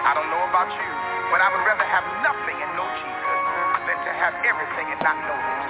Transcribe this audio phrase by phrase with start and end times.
[0.00, 0.90] I don't know about you,
[1.28, 3.40] but I would rather have nothing and know Jesus
[3.84, 5.60] than to have everything and not know him.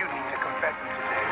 [0.00, 1.28] You need to confess him today.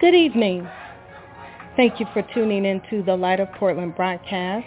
[0.00, 0.68] Good evening.
[1.76, 4.66] Thank you for tuning into the Light of Portland broadcast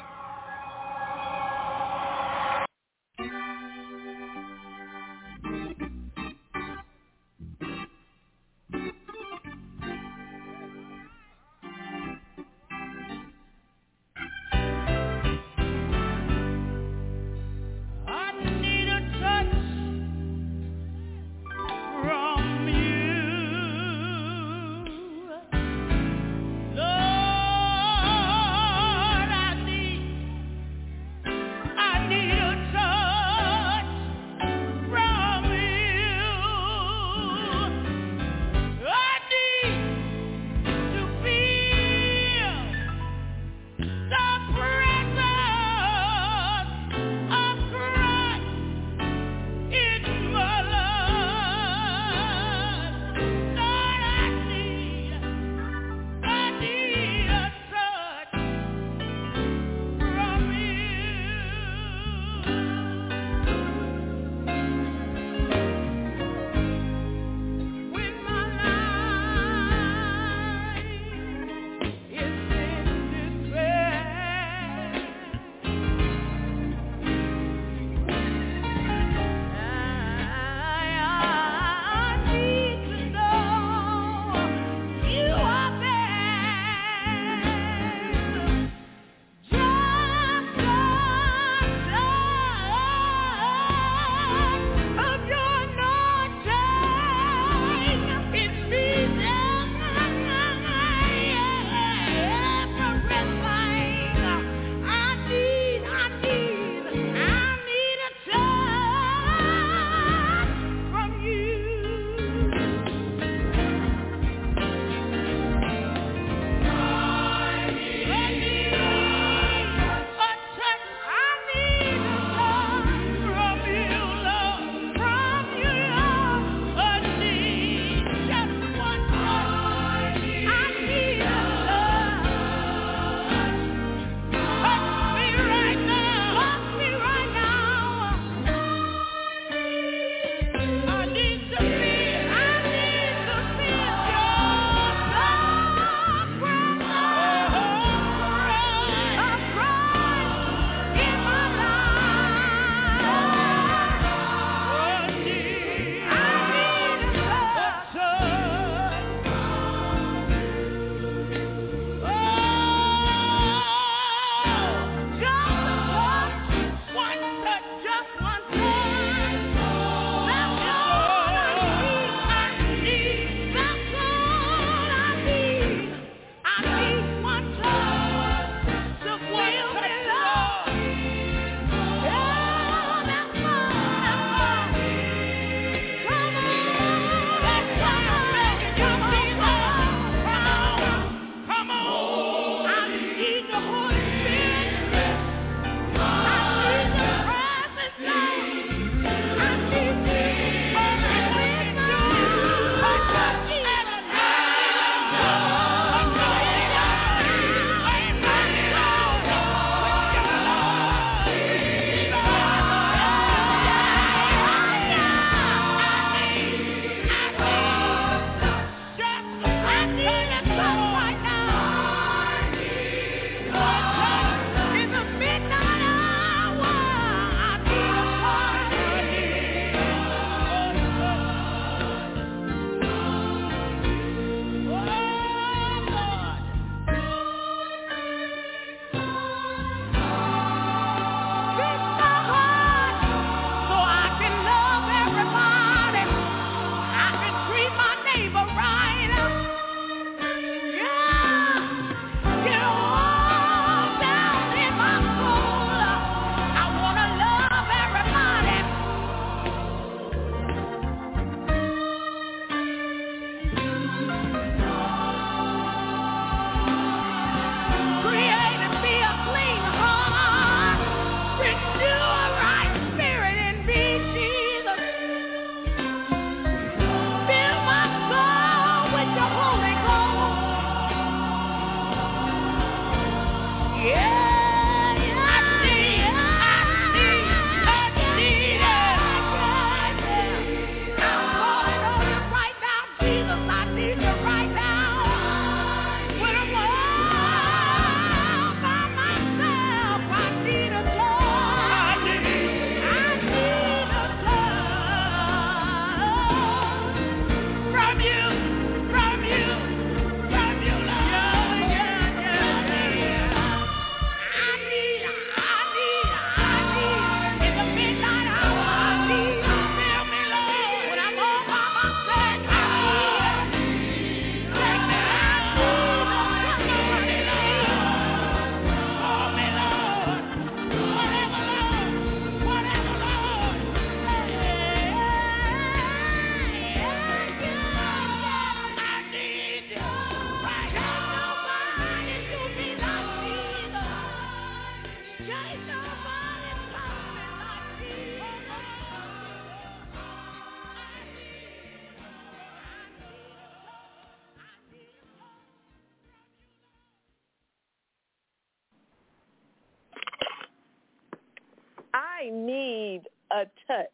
[362.31, 363.87] Need a touch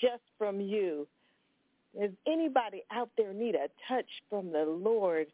[0.00, 1.06] just from you.
[1.98, 5.26] Does anybody out there need a touch from the Lord?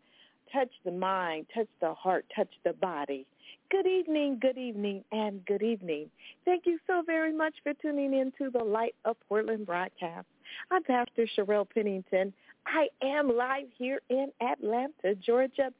[0.52, 3.26] Touch the mind, touch the heart, touch the body.
[3.70, 6.11] Good evening, good evening, and good evening.
[6.44, 10.26] Thank you so very much for tuning in to the Light of Portland broadcast.
[10.70, 12.32] I'm Pastor Sherelle Pennington.
[12.67, 15.73] I am live here in Atlanta, Georgia.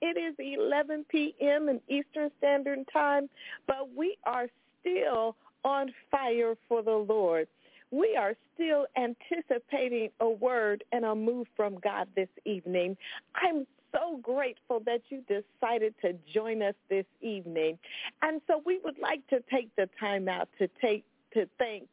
[0.00, 1.68] It is 11 p.m.
[1.68, 3.28] in Eastern Standard Time,
[3.66, 4.46] but we are
[4.80, 7.48] still on fire for the Lord.
[7.90, 12.96] We are still anticipating a word and a move from God this evening.
[13.34, 17.78] I'm so grateful that you decided to join us this evening.
[18.22, 21.88] And so we would like to take the time out to take to thank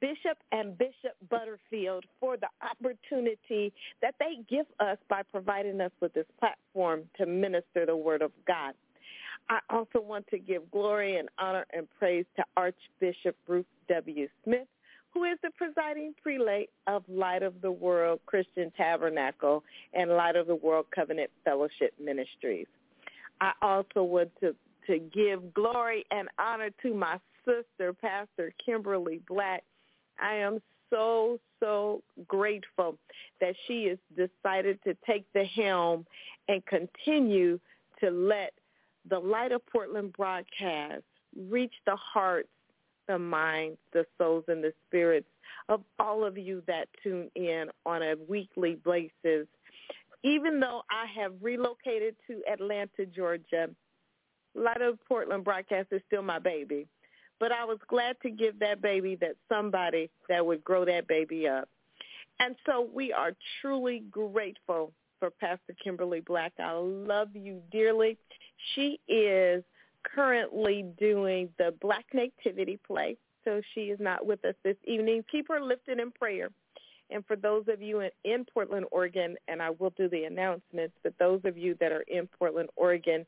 [0.00, 6.14] Bishop and Bishop Butterfield for the opportunity that they give us by providing us with
[6.14, 8.74] this platform to minister the word of God.
[9.48, 14.28] I also want to give glory and honor and praise to Archbishop Bruce W.
[14.44, 14.66] Smith,
[15.12, 20.46] who is the presiding prelate of Light of the World Christian Tabernacle and Light of
[20.46, 22.66] the World Covenant Fellowship Ministries.
[23.40, 24.54] I also want to,
[24.86, 29.64] to give glory and honor to my sister, Pastor Kimberly Black.
[30.20, 32.96] I am so, so grateful
[33.40, 36.06] that she has decided to take the helm
[36.48, 37.58] and continue
[38.00, 38.52] to let
[39.08, 41.02] the Light of Portland broadcast
[41.48, 42.48] reach the hearts,
[43.08, 45.26] the minds, the souls, and the spirits
[45.68, 49.46] of all of you that tune in on a weekly basis.
[50.22, 53.70] Even though I have relocated to Atlanta, Georgia,
[54.54, 56.86] Light of Portland broadcast is still my baby.
[57.40, 61.48] But I was glad to give that baby that somebody that would grow that baby
[61.48, 61.68] up.
[62.38, 64.92] And so we are truly grateful
[65.22, 66.52] for Pastor Kimberly Black.
[66.58, 68.18] I love you dearly.
[68.74, 69.62] She is
[70.02, 75.24] currently doing the Black Nativity play, so she is not with us this evening.
[75.30, 76.48] Keep her lifted in prayer.
[77.08, 80.94] And for those of you in, in Portland, Oregon, and I will do the announcements,
[81.04, 83.24] but those of you that are in Portland, Oregon,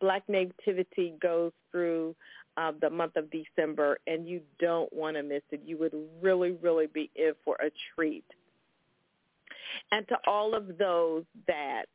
[0.00, 2.16] Black Nativity goes through
[2.56, 5.60] uh, the month of December, and you don't want to miss it.
[5.66, 8.24] You would really, really be in for a treat.
[9.92, 11.86] And to all of those that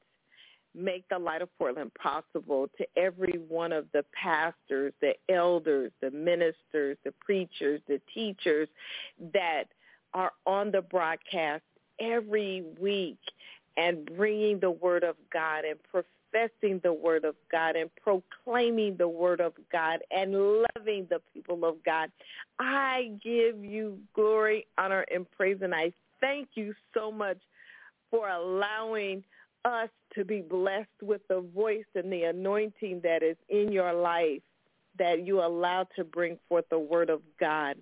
[0.74, 6.12] make the light of Portland possible, to every one of the pastors, the elders, the
[6.12, 8.70] ministers, the preachers, the teachers
[9.34, 9.66] that
[10.14, 11.64] are on the broadcast
[12.00, 13.20] every week
[13.78, 19.08] and bringing the word of God and professing the word of God and proclaiming the
[19.08, 22.12] word of God and loving the people of God.
[22.60, 27.38] I give you glory, honor, and praise, and I thank you so much
[28.12, 29.24] for allowing
[29.66, 34.42] us to be blessed with the voice and the anointing that is in your life
[35.00, 37.78] that you allow to bring forth the word of God.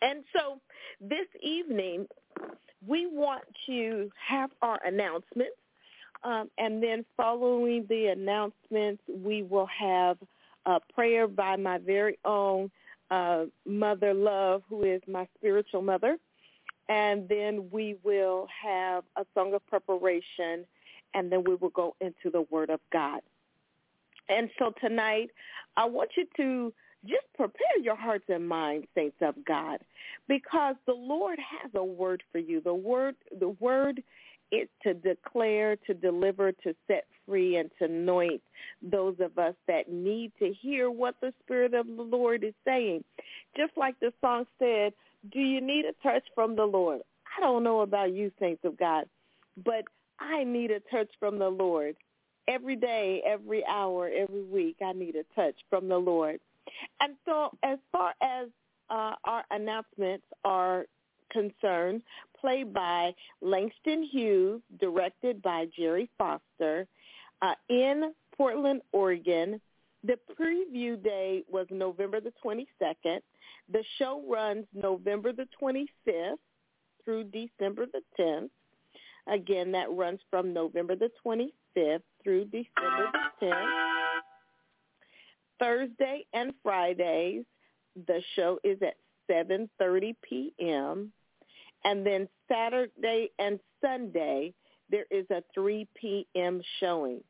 [0.00, 0.60] And so
[1.00, 2.06] this evening,
[2.86, 5.56] we want to have our announcements.
[6.22, 10.16] Um, and then following the announcements, we will have
[10.64, 12.70] a prayer by my very own
[13.10, 16.18] uh, Mother Love, who is my spiritual mother.
[16.88, 20.64] And then we will have a song of preparation,
[21.14, 23.20] and then we will go into the Word of God.
[24.28, 25.30] And so tonight,
[25.76, 26.72] I want you to
[27.04, 29.78] just prepare your hearts and minds, saints of God,
[30.28, 32.60] because the Lord has a word for you.
[32.60, 34.02] The word, the word
[34.50, 38.42] is to declare, to deliver, to set free, and to anoint
[38.82, 43.04] those of us that need to hear what the Spirit of the Lord is saying.
[43.56, 44.92] Just like the song said,
[45.32, 47.00] do you need a touch from the Lord?
[47.36, 49.04] I don't know about you, saints of God,
[49.64, 49.84] but
[50.18, 51.96] I need a touch from the Lord.
[52.48, 56.38] Every day, every hour, every week, I need a touch from the Lord.
[57.00, 58.48] And so as far as
[58.88, 60.86] uh, our announcements are
[61.30, 62.02] concerned,
[62.40, 66.86] played by Langston Hughes, directed by Jerry Foster,
[67.42, 69.60] uh, in Portland, Oregon.
[70.06, 73.20] The preview day was November the 22nd.
[73.72, 76.36] The show runs November the 25th
[77.04, 78.50] through December the 10th.
[79.26, 83.10] Again, that runs from November the 25th through December
[83.40, 84.20] the 10th.
[85.58, 87.44] Thursday and Fridays,
[88.06, 88.94] the show is at
[89.28, 91.10] 7.30 p.m.
[91.84, 94.54] And then Saturday and Sunday,
[94.88, 96.62] there is a 3 p.m.
[96.78, 97.22] showing.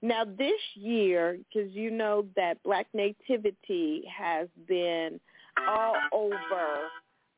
[0.00, 5.20] Now this year, because you know that Black Nativity has been
[5.68, 6.88] all over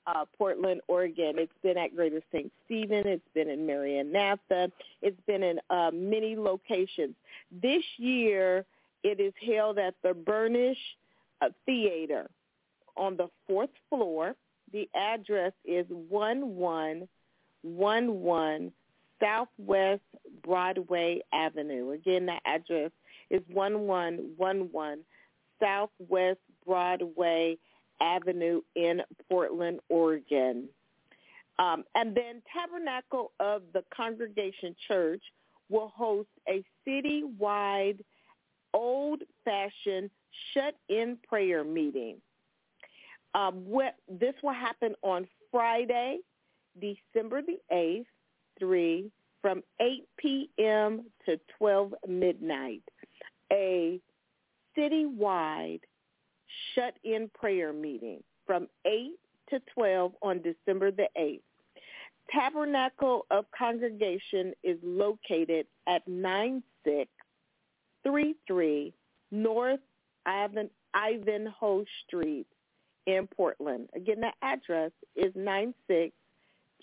[0.06, 1.36] uh, Portland, Oregon.
[1.38, 2.52] It's been at Greater St.
[2.64, 3.06] Stephen.
[3.06, 4.70] It's been in Maranatha.
[5.02, 7.14] It's been in uh, many locations.
[7.62, 8.64] This year,
[9.02, 10.78] it is held at the Brunish
[11.42, 12.30] uh, Theater
[12.96, 14.34] on the fourth floor.
[14.72, 18.72] The address is 1111
[19.24, 20.02] Southwest
[20.42, 21.92] Broadway Avenue.
[21.92, 22.90] Again, the address
[23.30, 25.04] is 1111
[25.60, 27.56] Southwest Broadway
[28.00, 30.68] Avenue in Portland, Oregon.
[31.58, 35.22] Um, and then Tabernacle of the Congregation Church
[35.70, 38.00] will host a citywide
[38.74, 40.10] old-fashioned
[40.52, 42.16] shut-in prayer meeting.
[43.34, 43.64] Um,
[44.08, 46.18] this will happen on Friday,
[46.80, 48.06] December the 8th,
[48.58, 49.10] 3,
[49.42, 51.04] from 8 p.m.
[51.26, 52.82] to 12 midnight.
[53.52, 54.00] A
[54.76, 55.80] citywide
[56.74, 59.12] shut-in prayer meeting from 8
[59.50, 61.42] to 12 on December the 8th.
[62.30, 68.94] Tabernacle of Congregation is located at 9633
[69.30, 69.80] North
[70.26, 72.46] Ivan, Ivanhoe Street
[73.06, 73.88] in Portland.
[73.94, 76.12] Again, the address is 9633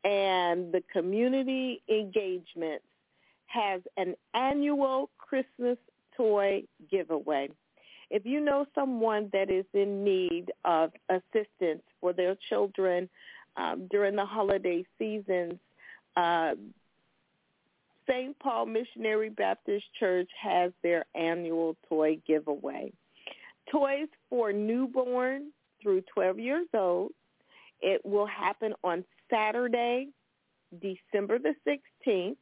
[0.04, 2.82] and the community engagement
[3.46, 5.78] has an annual Christmas
[6.16, 7.48] toy giveaway.
[8.10, 13.08] If you know someone that is in need of assistance for their children
[13.56, 15.54] um, during the holiday seasons,
[16.16, 16.54] uh,
[18.08, 18.38] St.
[18.38, 22.92] Paul Missionary Baptist Church has their annual toy giveaway.
[23.70, 25.50] Toys for newborn
[25.82, 27.12] through 12 years old.
[27.80, 30.08] It will happen on Saturday,
[30.80, 32.36] December the 16th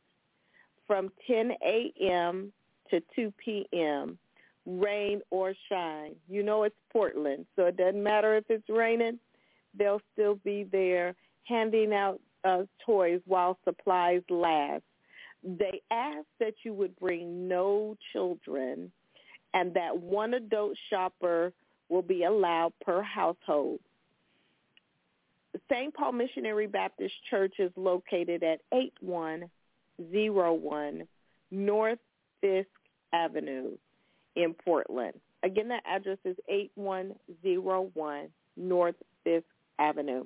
[0.86, 2.52] from 10 a.m.
[2.90, 4.18] to 2 p.m.,
[4.64, 6.14] rain or shine.
[6.28, 9.18] You know it's Portland, so it doesn't matter if it's raining.
[9.76, 14.82] They'll still be there handing out uh, toys while supplies last.
[15.42, 18.92] They ask that you would bring no children
[19.54, 21.52] and that one adult shopper
[21.88, 23.80] will be allowed per household.
[25.70, 25.94] St.
[25.94, 31.08] Paul Missionary Baptist Church is located at 8101
[31.50, 31.98] North
[32.40, 32.68] Fisk
[33.12, 33.76] Avenue
[34.34, 35.14] in Portland.
[35.42, 39.46] Again, that address is 8101 North Fisk
[39.78, 40.24] Avenue.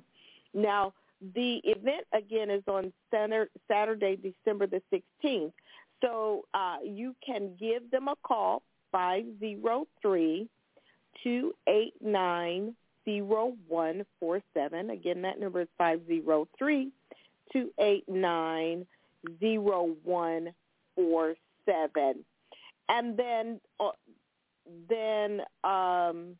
[0.53, 0.93] Now,
[1.35, 5.53] the event again is on Saturday, December the 16th.
[6.01, 8.61] So uh, you can give them a call,
[8.91, 10.47] 503
[11.23, 12.75] 289
[13.05, 14.89] 0147.
[14.89, 16.91] Again, that number is 503
[17.53, 18.87] 289
[19.39, 22.25] 0147.
[22.89, 23.91] And then, uh,
[24.89, 26.35] then um,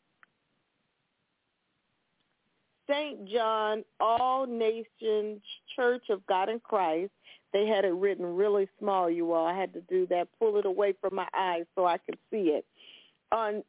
[2.92, 3.28] St.
[3.28, 5.40] John All Nations
[5.74, 7.10] Church of God in Christ.
[7.52, 9.46] They had it written really small, you all.
[9.46, 12.50] I had to do that, pull it away from my eyes so I could see
[12.50, 12.64] it.
[13.30, 13.62] On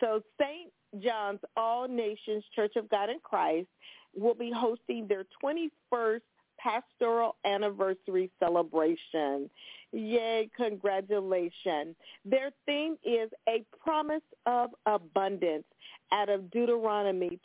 [0.00, 0.70] so St.
[1.02, 3.68] John's All Nations Church of God in Christ
[4.16, 6.20] will be hosting their 21st
[6.58, 9.48] pastoral anniversary celebration.
[9.92, 11.96] Yay, congratulations.
[12.24, 15.64] Their theme is a promise of abundance
[16.12, 17.40] out of Deuteronomy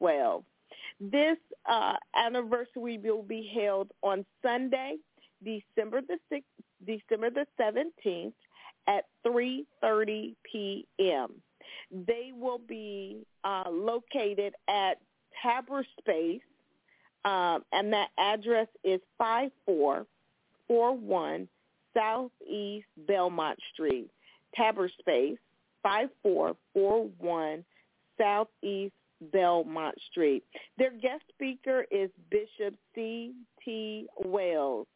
[0.00, 0.44] 28:12.
[1.00, 4.96] This uh, anniversary will be held on Sunday,
[5.42, 6.44] December the 6th,
[6.86, 8.34] December the 17th
[8.86, 11.42] at 3:30 p.m.
[11.90, 15.00] They will be uh, located at
[15.42, 16.42] Tabor Space,
[17.24, 21.48] um, and that address is 5441
[21.94, 24.10] Southeast Belmont Street.
[24.56, 25.38] Tabor Space,
[25.82, 27.64] 5441
[28.18, 28.94] Southeast
[29.32, 30.44] Belmont Street.
[30.78, 34.06] Their guest speaker is Bishop C.T.
[34.24, 34.86] Wells.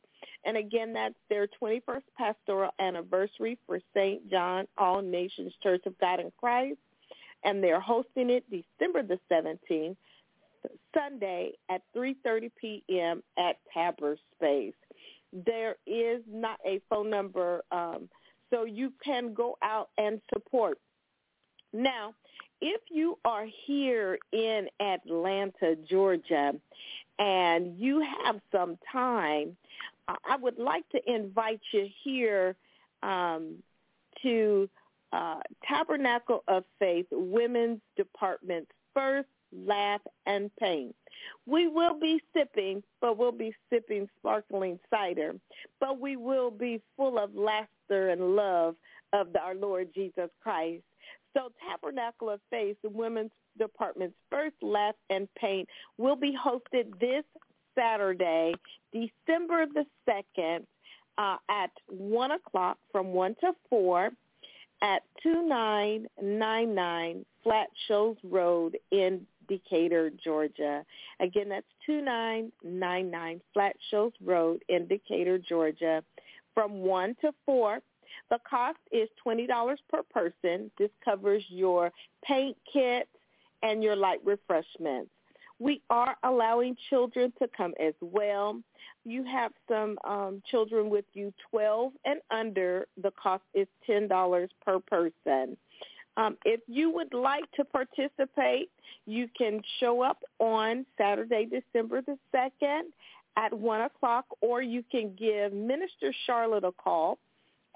[0.44, 4.30] And again, that's their 21st pastoral anniversary for St.
[4.30, 6.78] John All Nations Church of God in Christ.
[7.44, 9.96] And they're hosting it December the 17th,
[10.94, 13.22] Sunday at 3.30 p.m.
[13.38, 14.74] at Tabor Space.
[15.32, 18.08] There is not a phone number, um,
[18.50, 20.78] so you can go out and support.
[21.72, 22.14] Now,
[22.60, 26.52] if you are here in Atlanta, Georgia,
[27.18, 29.56] and you have some time,
[30.08, 32.56] I would like to invite you here
[33.02, 33.56] um,
[34.22, 34.68] to
[35.12, 40.94] uh, Tabernacle of Faith Women's Department's first laugh and paint.
[41.46, 45.34] We will be sipping, but we'll be sipping sparkling cider,
[45.80, 48.76] but we will be full of laughter and love
[49.12, 50.82] of the, our Lord Jesus Christ.
[51.34, 57.24] So Tabernacle of Faith, the Women's Department's first laugh and paint, will be hosted this
[57.74, 58.54] Saturday,
[58.92, 60.64] December the 2nd,
[61.18, 64.10] uh, at 1 o'clock from 1 to 4
[64.82, 70.84] at 2999 Flat Shoals Road in Decatur, Georgia.
[71.20, 76.04] Again, that's 2999 Flat Shoals Road in Decatur, Georgia
[76.54, 77.80] from 1 to 4.
[78.30, 80.70] The cost is $20 per person.
[80.78, 81.92] This covers your
[82.24, 83.08] paint kit
[83.62, 85.10] and your light refreshments.
[85.58, 88.60] We are allowing children to come as well.
[89.04, 92.86] You have some um, children with you 12 and under.
[93.02, 95.56] The cost is $10 per person.
[96.16, 98.70] Um, if you would like to participate,
[99.06, 102.82] you can show up on Saturday, December the 2nd
[103.36, 107.18] at 1 o'clock, or you can give Minister Charlotte a call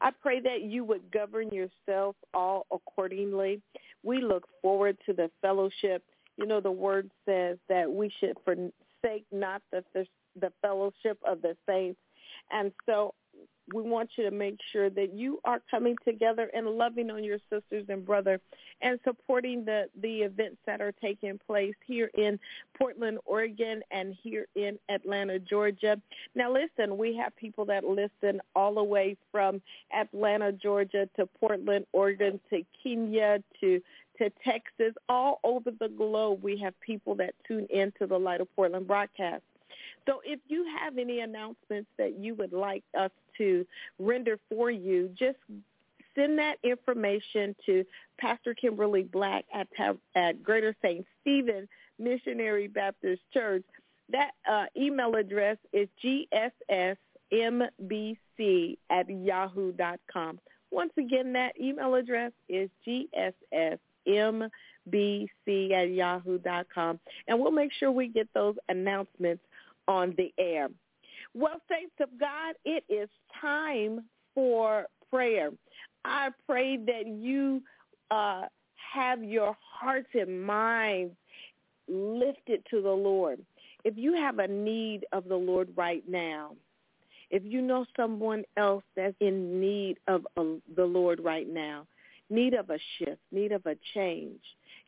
[0.00, 3.60] I pray that you would govern yourself all accordingly.
[4.02, 6.02] We look forward to the fellowship.
[6.36, 9.82] You know, the word says that we should forsake not the,
[10.40, 11.98] the fellowship of the saints.
[12.50, 13.14] And so
[13.72, 17.38] we want you to make sure that you are coming together and loving on your
[17.50, 18.40] sisters and brother
[18.80, 22.38] and supporting the, the events that are taking place here in
[22.76, 26.00] Portland, Oregon and here in Atlanta, Georgia.
[26.34, 29.60] Now listen, we have people that listen all the way from
[29.92, 33.80] Atlanta, Georgia to Portland, Oregon to Kenya to
[34.18, 36.42] to Texas, all over the globe.
[36.42, 39.42] We have people that tune into the Light of Portland broadcast.
[40.06, 43.66] So if you have any announcements that you would like us to
[43.98, 45.38] render for you, just
[46.14, 47.84] send that information to
[48.18, 49.68] Pastor Kimberly Black at,
[50.14, 51.06] at Greater St.
[51.20, 53.64] Stephen Missionary Baptist Church.
[54.10, 56.96] That uh, email address is gssmbc
[58.90, 60.38] at yahoo.com.
[60.70, 64.50] Once again, that email address is gssmbc
[65.72, 67.00] at yahoo.com.
[67.26, 69.42] And we'll make sure we get those announcements
[69.86, 70.68] on the air.
[71.34, 73.08] Well, saints of God, it is
[73.40, 75.50] time for prayer.
[76.04, 77.62] I pray that you
[78.10, 78.42] uh,
[78.92, 81.14] have your hearts and minds
[81.88, 83.40] lifted to the Lord.
[83.84, 86.54] If you have a need of the Lord right now,
[87.30, 90.44] if you know someone else that's in need of uh,
[90.76, 91.86] the Lord right now,
[92.30, 94.40] need of a shift, need of a change,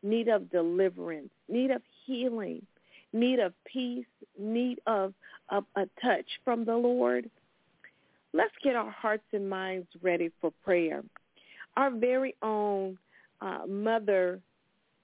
[0.03, 2.65] need of deliverance, need of healing,
[3.13, 4.05] need of peace,
[4.39, 5.13] need of,
[5.51, 7.29] of a touch from the Lord,
[8.33, 11.03] let's get our hearts and minds ready for prayer.
[11.77, 12.97] Our very own
[13.41, 14.39] uh, mother,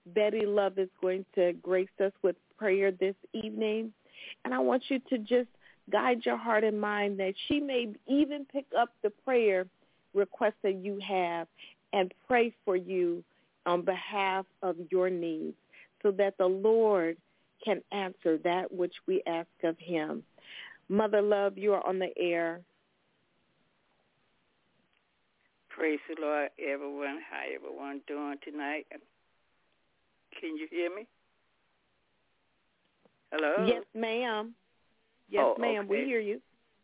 [0.07, 3.93] Betty Love, is going to grace us with prayer this evening.
[4.43, 5.49] And I want you to just
[5.91, 9.67] guide your heart and mind that she may even pick up the prayer
[10.13, 11.47] request that you have
[11.93, 13.23] and pray for you
[13.65, 15.55] on behalf of your needs
[16.01, 17.17] so that the Lord
[17.63, 20.23] can answer that which we ask of him.
[20.89, 22.61] Mother Love, you are on the air.
[25.69, 27.19] Praise the Lord, everyone.
[27.29, 28.87] How everyone doing tonight?
[30.39, 31.05] Can you hear me?
[33.31, 33.65] Hello?
[33.67, 34.55] Yes, ma'am.
[35.29, 35.85] Yes, oh, ma'am.
[35.85, 36.01] Okay.
[36.01, 36.39] We hear you.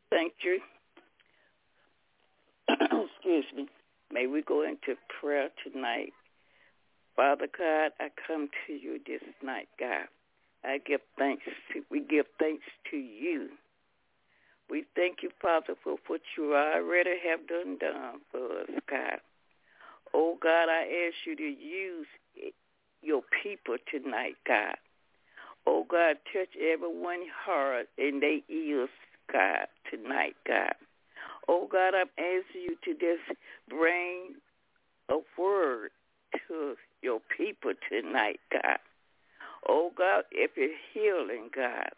[0.09, 0.59] Thank you.
[2.69, 3.67] Excuse me.
[4.11, 6.13] May we go into prayer tonight.
[7.15, 10.07] Father God, I come to you this night, God.
[10.63, 11.43] I give thanks.
[11.73, 13.49] To, we give thanks to you.
[14.73, 19.19] We thank you, Father, for what you already have done done for us, God.
[20.15, 22.07] Oh, God, I ask you to use
[23.03, 24.73] your people tonight, God.
[25.67, 28.89] Oh, God, touch everyone's heart and their ears,
[29.31, 30.73] God, tonight, God.
[31.47, 34.33] Oh, God, I'm asking you to just bring
[35.07, 35.91] a word
[36.47, 38.79] to your people tonight, God.
[39.69, 41.91] Oh, God, if you're healing, God,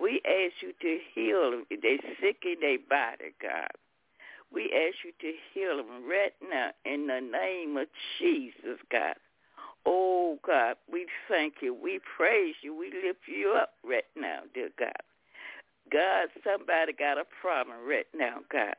[0.00, 1.66] we ask you to heal them.
[1.70, 3.70] They're sick in their body, God.
[4.52, 7.86] We ask you to heal them right now in the name of
[8.18, 9.14] Jesus, God.
[9.86, 11.74] Oh, God, we thank you.
[11.74, 12.76] We praise you.
[12.76, 14.92] We lift you up right now, dear God.
[15.90, 18.76] God, somebody got a problem right now, God.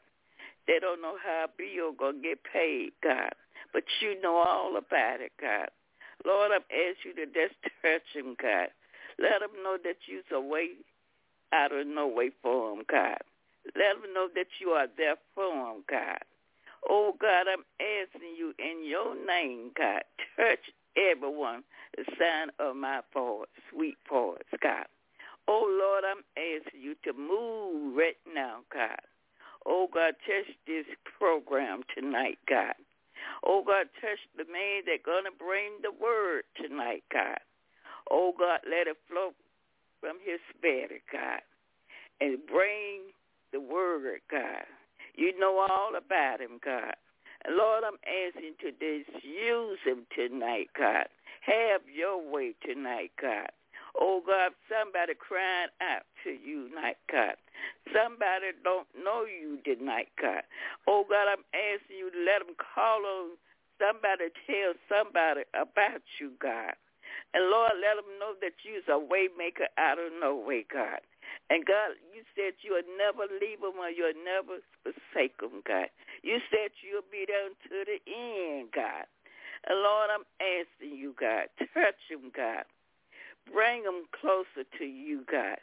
[0.67, 3.33] They don't know how a bill going to get paid, God.
[3.73, 5.69] But you know all about it, God.
[6.25, 8.69] Lord, I'm asking you to just touch him, God.
[9.19, 10.69] Let them know that you're a way
[11.53, 13.19] out of no way for them, God.
[13.75, 16.19] Let them know that you are there for them, God.
[16.89, 20.03] Oh, God, I'm asking you in your name, God,
[20.35, 20.59] touch
[20.97, 21.63] everyone,
[21.95, 24.85] the sign of my voice, sweet voice, God.
[25.47, 28.99] Oh, Lord, I'm asking you to move right now, God.
[29.65, 30.85] Oh, God, touch this
[31.17, 32.75] program tonight, God.
[33.45, 37.39] Oh, God, touch the man that's going to bring the word tonight, God.
[38.11, 39.31] Oh, God, let it flow
[40.03, 41.39] from his spirit, God,
[42.19, 43.15] and bring
[43.53, 44.67] the word, God.
[45.15, 46.99] You know all about him, God.
[47.45, 51.07] And Lord, I'm asking to just use him tonight, God.
[51.47, 53.47] Have your way tonight, God.
[53.95, 57.39] Oh God, somebody crying out to you tonight, God.
[57.95, 60.43] Somebody don't know you tonight, God.
[60.85, 63.37] Oh God, I'm asking you to let them call on
[63.79, 66.75] somebody, tell somebody about you, God.
[67.33, 71.01] And Lord, let them know that you're a waymaker out of no way, God.
[71.49, 75.89] And God, you said you'll never leave them or you'll never forsake them, God.
[76.21, 79.09] You said you'll be there to the end, God.
[79.65, 82.69] And Lord, I'm asking you, God, touch them, God.
[83.51, 85.57] Bring them closer to you, God.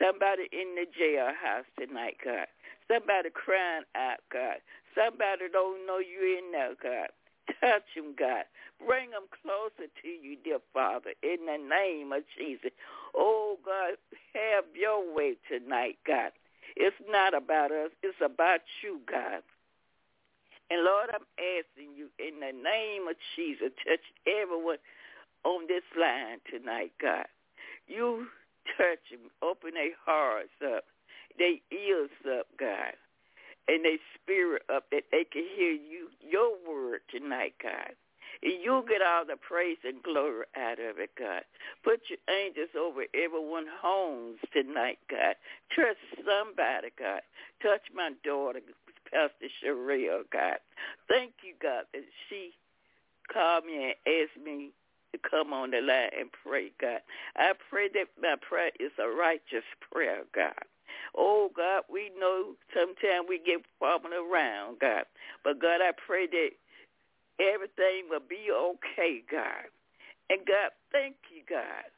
[0.00, 2.48] Somebody in the jailhouse tonight, God.
[2.88, 4.64] Somebody crying out, God.
[4.96, 7.12] Somebody don't know you're in there, God.
[7.60, 8.44] Touch them, God.
[8.86, 12.70] Bring them closer to you, dear Father, in the name of Jesus.
[13.14, 13.96] Oh, God,
[14.32, 16.32] have your way tonight, God.
[16.76, 17.90] It's not about us.
[18.02, 19.42] It's about you, God.
[20.70, 24.78] And Lord, I'm asking you in the name of Jesus, touch everyone
[25.44, 27.26] on this line tonight, God.
[27.88, 28.26] You
[28.78, 30.84] touch them, open their hearts up,
[31.38, 32.94] their ears up, God,
[33.70, 37.94] and their spirit up that they can hear you, your word tonight, God.
[38.42, 41.42] And you get all the praise and glory out of it, God.
[41.84, 45.36] Put your angels over everyone's homes tonight, God.
[45.76, 47.22] Touch somebody, God.
[47.62, 48.60] Touch my daughter,
[49.12, 50.58] Pastor Sherelle, God.
[51.08, 52.52] Thank you, God, that she
[53.32, 54.72] called me and asked me
[55.12, 57.00] to come on the line and pray, God.
[57.36, 60.54] I pray that my prayer is a righteous prayer, God.
[61.16, 65.04] Oh, God, we know sometimes we get falling around, God.
[65.44, 66.50] But, God, I pray that
[67.40, 69.70] everything will be okay, God.
[70.28, 71.90] And, God, thank you, God.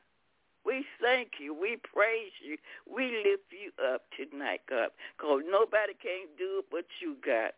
[0.64, 1.54] We thank you.
[1.54, 2.56] We praise you.
[2.86, 7.52] We lift you up tonight, God, because nobody can do it but you, God.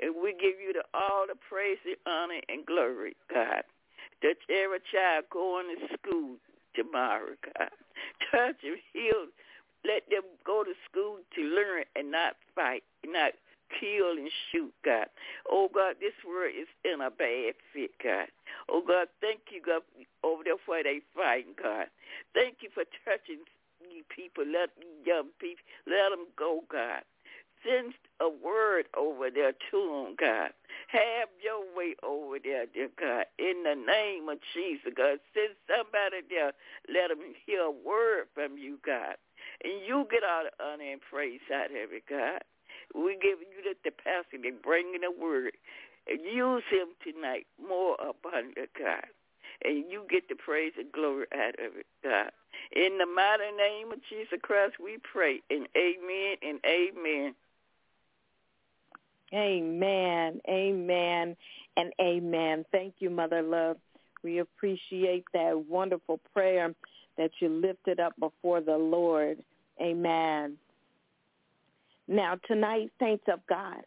[0.00, 3.62] And we give you the, all the praise, and honor, and glory, God.
[4.22, 6.36] Touch every child going to school
[6.74, 7.70] tomorrow, God.
[8.30, 9.30] Touch them, heal.
[9.84, 13.32] Let them go to school to learn and not fight, not
[13.80, 15.06] kill and shoot, God.
[15.48, 18.28] Oh, God, this world is in a bad fit, God.
[18.68, 19.82] Oh, God, thank you, God,
[20.24, 21.86] over there for they fighting, God.
[22.34, 23.44] Thank you for touching
[23.90, 24.70] you people, let
[25.04, 27.02] young people, let them go, God.
[27.66, 30.50] Send a word over there to them, God.
[30.88, 33.26] Have your way over there, dear God.
[33.38, 35.18] In the name of Jesus, God.
[35.34, 36.52] Send somebody there.
[36.86, 39.16] Let them hear a word from you, God.
[39.64, 42.42] And you get all the honor and praise out of it, God.
[42.94, 45.52] We give you the capacity, to bringing the word.
[46.06, 49.04] And use him tonight more abundant, God.
[49.64, 52.30] And you get the praise and glory out of it, God.
[52.72, 55.42] In the mighty name of Jesus Christ, we pray.
[55.50, 57.34] And amen and amen.
[59.34, 61.36] Amen, amen,
[61.76, 62.64] and amen.
[62.72, 63.76] Thank you, Mother Love.
[64.22, 66.74] We appreciate that wonderful prayer
[67.18, 69.38] that you lifted up before the Lord.
[69.80, 70.56] Amen.
[72.06, 73.82] Now, tonight, saints of God,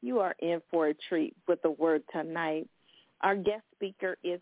[0.00, 2.68] you are in for a treat with the word tonight.
[3.22, 4.38] Our guest speaker is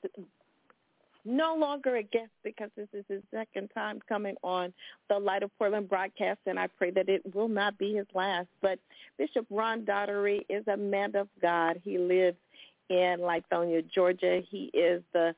[1.25, 4.73] no longer a guest because this is his second time coming on
[5.09, 8.49] the Light of Portland broadcast, and I pray that it will not be his last.
[8.61, 8.79] But
[9.19, 11.81] Bishop Ron Daugherty is a man of God.
[11.85, 12.39] He lives
[12.91, 14.43] in Lithonia, Georgia.
[14.51, 15.35] He is the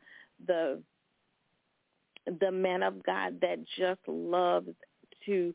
[0.46, 0.80] the
[2.40, 4.70] the man of God that just loves
[5.26, 5.54] to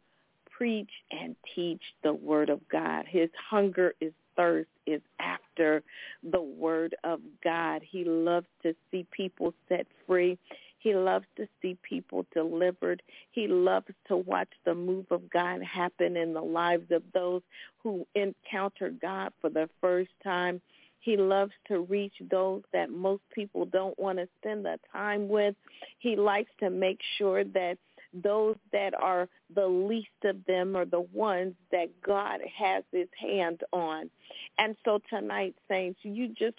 [0.49, 3.05] preach and teach the word of God.
[3.07, 5.83] His hunger is thirst is after
[6.31, 7.81] the word of God.
[7.83, 10.37] He loves to see people set free.
[10.79, 13.01] He loves to see people delivered.
[13.31, 17.41] He loves to watch the move of God happen in the lives of those
[17.83, 20.61] who encounter God for the first time.
[20.99, 25.55] He loves to reach those that most people don't want to spend the time with.
[25.99, 27.77] He likes to make sure that
[28.13, 33.61] those that are the least of them are the ones that God has his hand
[33.71, 34.09] on.
[34.57, 36.57] And so tonight, saints, you just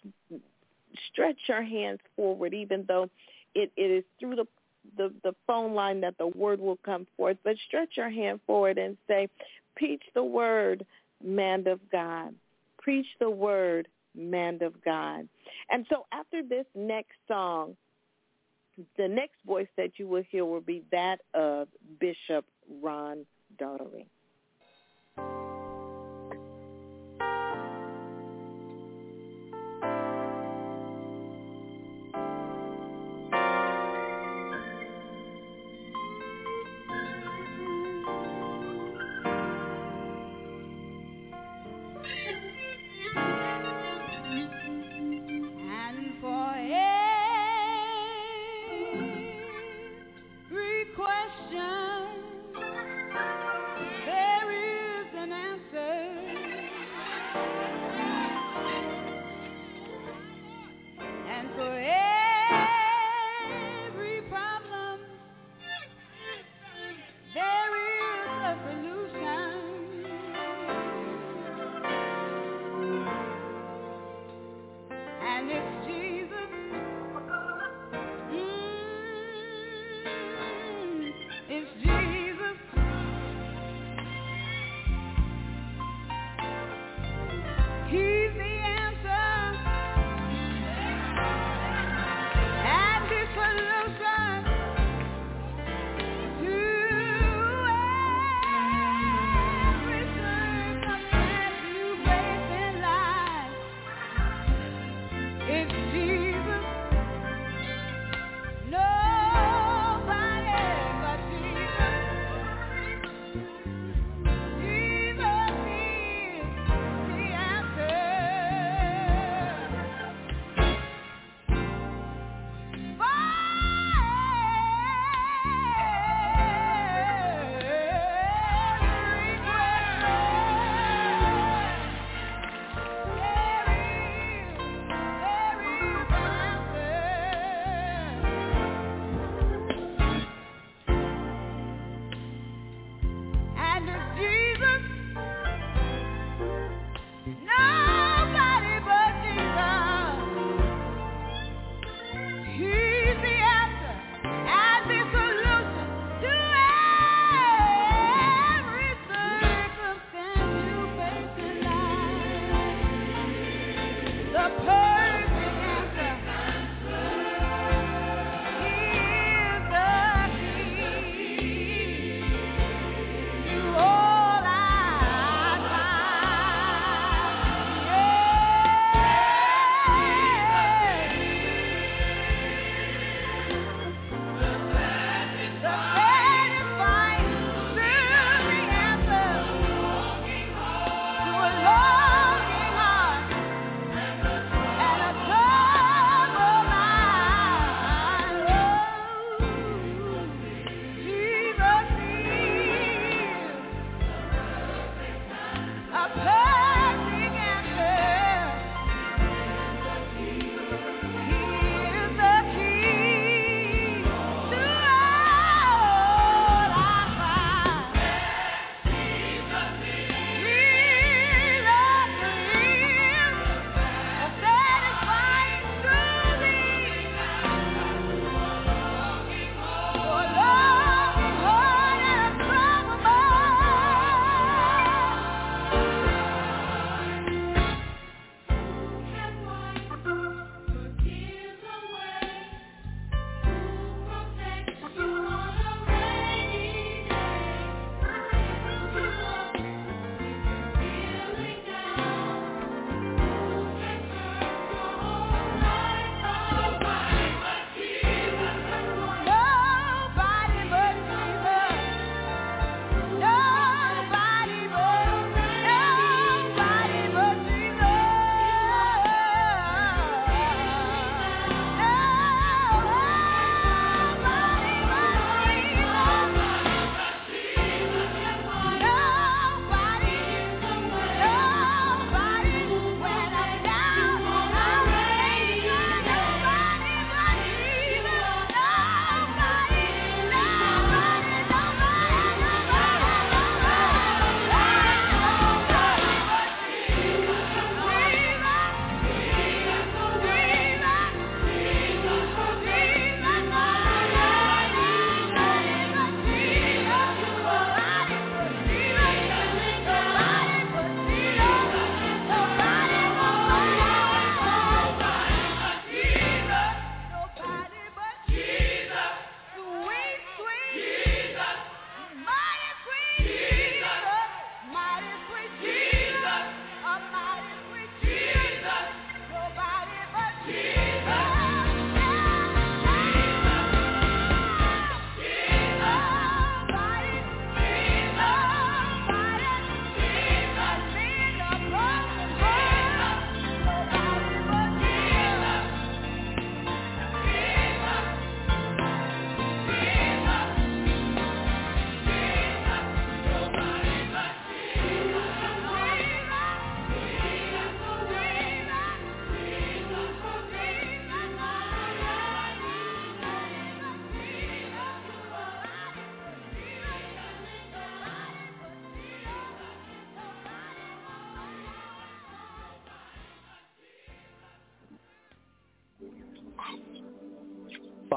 [1.11, 3.09] stretch your hands forward, even though
[3.55, 4.47] it, it is through the,
[4.97, 7.37] the, the phone line that the word will come forth.
[7.45, 9.29] But stretch your hand forward and say,
[9.77, 10.87] preach the word,
[11.23, 12.35] man of God.
[12.79, 15.29] Preach the word, man of God.
[15.71, 17.77] And so after this next song,
[18.97, 21.69] the next voice that you will hear will be that of
[21.99, 22.45] Bishop
[22.83, 23.27] Ron
[23.59, 24.07] Daugherty.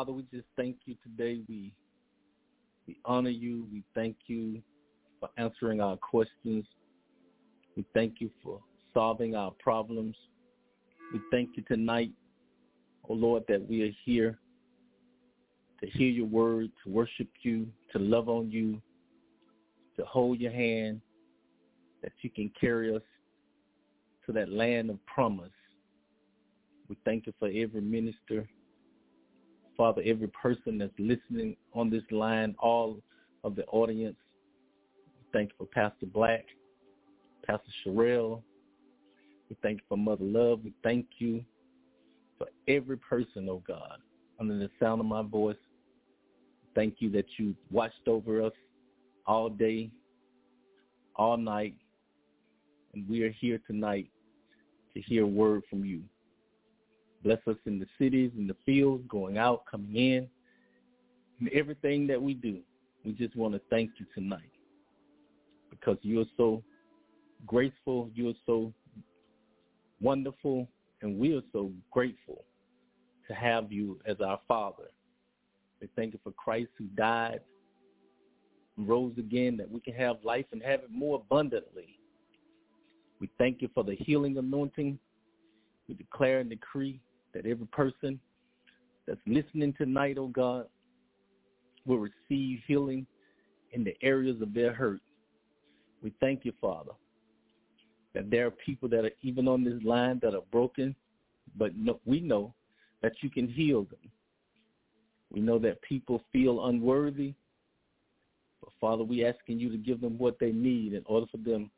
[0.03, 1.39] Father, we just thank you today.
[1.47, 1.71] We
[2.87, 3.65] we honor you.
[3.71, 4.61] We thank you
[5.21, 6.65] for answering our questions.
[7.77, 8.59] We thank you for
[8.93, 10.17] solving our problems.
[11.13, 12.11] We thank you tonight,
[13.07, 14.37] oh Lord, that we are here
[15.79, 18.81] to hear your word, to worship you, to love on you,
[19.95, 20.99] to hold your hand,
[22.01, 23.03] that you can carry us
[24.25, 25.49] to that land of promise.
[26.89, 28.45] We thank you for every minister,
[29.77, 32.99] Father, every person that's listening on this line, all
[33.43, 34.15] of the audience.
[35.31, 36.45] Thank you for Pastor Black,
[37.45, 38.41] Pastor Sherelle.
[39.49, 40.61] We thank you for Mother Love.
[40.63, 41.43] We thank you
[42.37, 43.97] for every person, oh God,
[44.39, 45.57] under the sound of my voice.
[46.75, 48.53] Thank you that you watched over us
[49.25, 49.89] all day,
[51.15, 51.75] all night,
[52.93, 54.09] and we are here tonight
[54.93, 56.01] to hear a word from you.
[57.23, 60.27] Bless us in the cities, in the fields, going out, coming in,
[61.39, 62.59] and everything that we do.
[63.05, 64.51] We just want to thank you tonight
[65.69, 66.63] because you are so
[67.47, 68.73] graceful, you are so
[70.01, 70.67] wonderful,
[71.01, 72.43] and we are so grateful
[73.27, 74.89] to have you as our Father.
[75.81, 77.41] We thank you for Christ who died
[78.77, 81.99] and rose again that we can have life and have it more abundantly.
[83.19, 84.99] We thank you for the healing anointing.
[85.87, 86.99] We declare and decree
[87.33, 88.19] that every person
[89.07, 90.67] that's listening tonight, oh God,
[91.85, 93.05] will receive healing
[93.71, 95.01] in the areas of their hurt.
[96.01, 96.91] We thank you, Father,
[98.13, 100.95] that there are people that are even on this line that are broken,
[101.57, 102.53] but no, we know
[103.01, 104.11] that you can heal them.
[105.31, 107.33] We know that people feel unworthy,
[108.61, 111.71] but Father, we asking you to give them what they need in order for them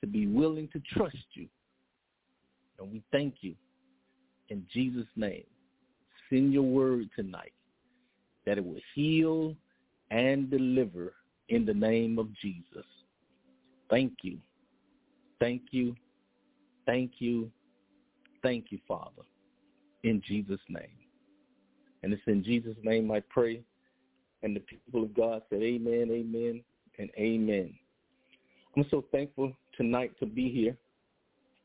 [0.00, 1.46] to be willing to trust you.
[2.78, 3.54] And we thank you
[4.54, 5.44] in Jesus' name.
[6.30, 7.52] Send your word tonight
[8.46, 9.54] that it will heal
[10.10, 11.14] and deliver
[11.48, 12.86] in the name of Jesus.
[13.90, 14.38] Thank you.
[15.40, 15.96] Thank you.
[16.86, 17.50] Thank you.
[18.42, 19.22] Thank you, Father.
[20.04, 20.98] In Jesus' name.
[22.02, 23.62] And it's in Jesus' name I pray.
[24.42, 26.62] And the people of God said, Amen, amen,
[26.98, 27.74] and amen.
[28.76, 30.76] I'm so thankful tonight to be here.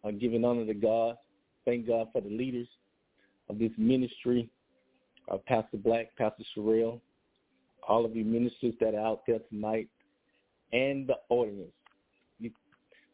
[0.03, 1.17] I'm giving honor to God.
[1.65, 2.67] Thank God for the leaders
[3.49, 4.49] of this ministry,
[5.45, 6.99] Pastor Black, Pastor Sherelle,
[7.87, 9.89] all of you ministers that are out there tonight,
[10.71, 11.71] and the audience.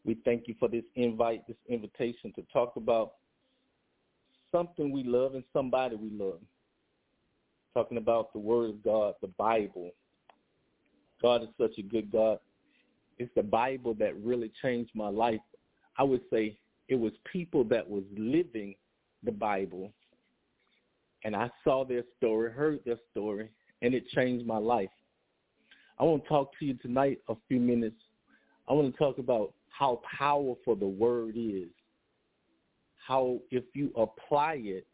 [0.06, 3.14] We thank you for this invite, this invitation to talk about
[4.52, 6.40] something we love and somebody we love.
[7.74, 9.92] Talking about the Word of God, the Bible.
[11.22, 12.38] God is such a good God.
[13.18, 15.42] It's the Bible that really changed my life.
[15.98, 16.56] I would say
[16.88, 18.76] it was people that was living
[19.24, 19.92] the Bible
[21.26, 23.50] and I saw their story, heard their story,
[23.82, 24.92] and it changed my life.
[26.00, 28.00] I want to talk to you tonight a few minutes.
[28.70, 31.70] I want to talk about how powerful the word is.
[33.08, 34.86] How if you apply it,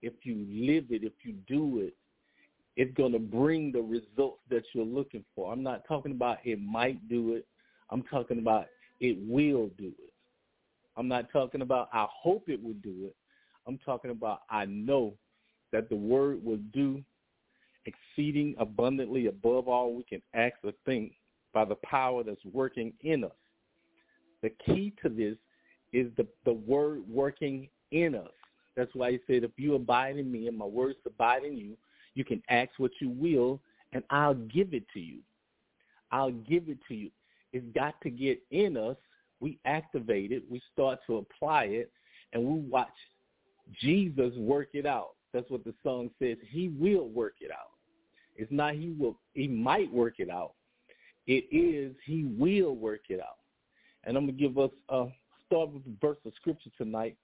[0.00, 1.94] if you live it, if you do it,
[2.76, 5.52] it's going to bring the results that you're looking for.
[5.52, 7.46] I'm not talking about it might do it.
[7.90, 8.66] I'm talking about
[9.00, 10.12] it will do it.
[10.96, 13.14] I'm not talking about I hope it will do it.
[13.66, 15.14] I'm talking about I know
[15.72, 17.02] that the word will do
[17.86, 21.12] exceeding abundantly above all we can ask or think
[21.52, 23.30] by the power that's working in us.
[24.42, 25.36] The key to this
[25.92, 28.30] is the, the word working in us.
[28.76, 31.76] That's why he said, if you abide in me and my words abide in you,
[32.14, 33.60] you can ask what you will
[33.92, 35.18] and I'll give it to you.
[36.10, 37.10] I'll give it to you.
[37.52, 38.96] It's got to get in us.
[39.40, 40.42] We activate it.
[40.50, 41.90] We start to apply it
[42.32, 42.88] and we watch
[43.80, 45.14] Jesus work it out.
[45.32, 46.36] That's what the song says.
[46.48, 47.70] He will work it out.
[48.36, 50.52] It's not he will he might work it out.
[51.26, 53.38] It is he will work it out.
[54.04, 55.06] And I'm gonna give us a
[55.46, 57.16] start with a verse of scripture tonight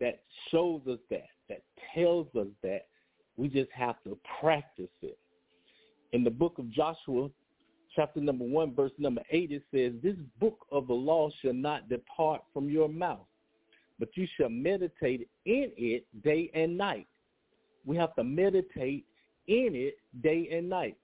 [0.00, 1.62] that shows us that, that
[1.94, 2.86] tells us that
[3.36, 5.18] we just have to practice it.
[6.12, 7.28] In the book of Joshua,
[7.94, 11.88] chapter number one, verse number eight, it says, This book of the law shall not
[11.88, 13.26] depart from your mouth,
[13.98, 17.06] but you shall meditate in it day and night.
[17.84, 19.04] We have to meditate
[19.46, 20.96] in it day and night.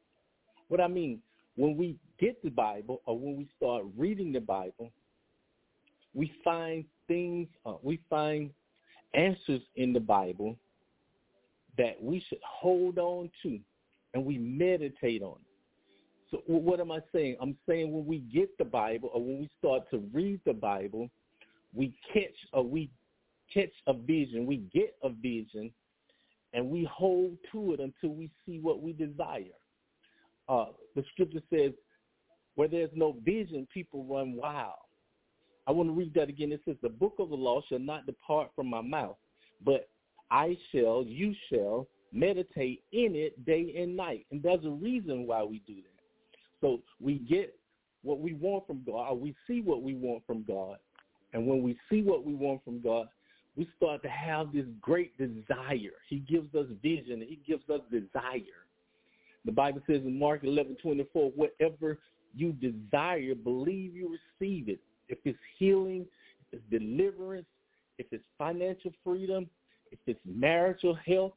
[0.68, 1.20] What I mean,
[1.56, 4.90] when we get the Bible or when we start reading the Bible,
[6.14, 8.50] we find things, uh, we find
[9.14, 10.56] answers in the Bible
[11.76, 13.58] that we should hold on to
[14.14, 15.38] and we meditate on.
[16.30, 17.36] So what am I saying?
[17.40, 21.10] I'm saying when we get the Bible or when we start to read the Bible,
[21.74, 22.90] we catch or we
[23.52, 25.72] catch a vision, we get a vision,
[26.52, 29.44] and we hold to it until we see what we desire.
[30.48, 30.66] Uh,
[30.96, 31.72] the scripture says,
[32.56, 34.74] where there's no vision, people run wild.
[35.66, 36.52] I want to read that again.
[36.52, 39.16] It says, the book of the law shall not depart from my mouth,
[39.64, 39.88] but
[40.30, 44.26] I shall, you shall meditate in it day and night.
[44.30, 46.00] And there's a reason why we do that.
[46.60, 47.54] So we get
[48.02, 50.78] what we want from God, we see what we want from God.
[51.32, 53.08] And when we see what we want from God,
[53.56, 55.92] we start to have this great desire.
[56.08, 57.24] He gives us vision.
[57.26, 58.66] He gives us desire.
[59.44, 61.98] The Bible says in Mark 11, 24, whatever
[62.34, 64.80] you desire, believe you receive it.
[65.08, 66.06] If it's healing,
[66.52, 67.46] if it's deliverance,
[67.98, 69.48] if it's financial freedom,
[69.90, 71.32] if it's marital health,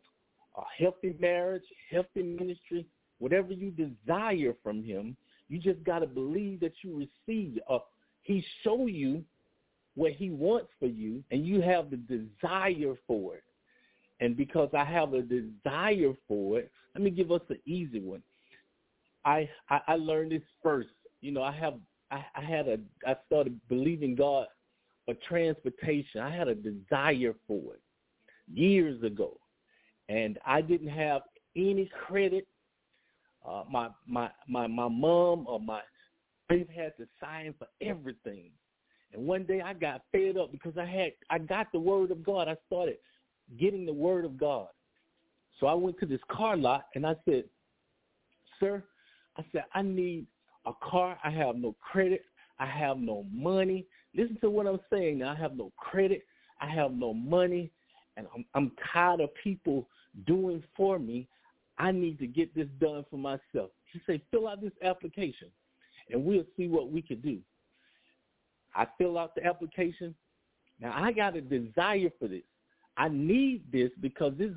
[0.56, 2.86] a healthy marriage, healthy ministry,
[3.20, 5.16] whatever you desire from him,
[5.50, 7.60] you just got to believe that you receive.
[7.70, 7.80] Uh,
[8.22, 9.24] he show you
[9.96, 13.44] what he wants for you, and you have the desire for it.
[14.20, 18.24] And because I have a desire for it, let me give us an easy one.
[19.26, 20.90] I I, I learned this first.
[21.22, 21.76] You know, I have
[22.12, 24.48] I, I had a I started believing God
[25.06, 26.22] for transportation.
[26.22, 27.82] I had a desire for it
[28.52, 29.38] years ago,
[30.10, 31.24] and I didn't have
[31.56, 32.48] any credit.
[33.48, 35.82] Uh, my my my my mom or my
[36.50, 38.52] wife had to sign for everything.
[39.14, 42.24] And one day I got fed up because I had I got the word of
[42.24, 42.48] God.
[42.48, 42.98] I started
[43.60, 44.68] getting the word of God.
[45.60, 47.46] So I went to this car lot and I said,
[48.60, 48.84] "Sir,
[49.38, 50.26] I said I need
[50.66, 51.18] a car.
[51.24, 52.26] I have no credit.
[52.60, 53.86] I have no money.
[54.16, 55.20] Listen to what I'm saying.
[55.20, 56.24] Now I have no credit.
[56.60, 57.72] I have no money,
[58.18, 59.88] and I'm I'm tired of people
[60.26, 61.28] doing for me.
[61.78, 65.50] I need to get this done for myself." He said, "Fill out this application,
[66.10, 67.40] and we'll see what we can do."
[68.76, 70.16] I fill out the application.
[70.80, 72.44] Now I got a desire for this.
[72.98, 74.52] I need this because this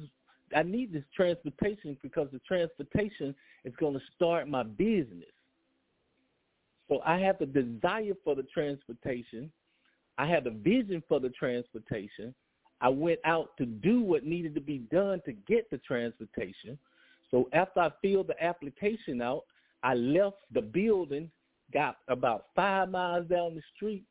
[0.54, 5.24] I need this transportation because the transportation is going to start my business.
[6.88, 9.50] So I have the desire for the transportation.
[10.18, 12.34] I had a vision for the transportation.
[12.80, 16.78] I went out to do what needed to be done to get the transportation.
[17.30, 19.44] So after I filled the application out,
[19.82, 21.30] I left the building,
[21.72, 24.04] got about five miles down the street.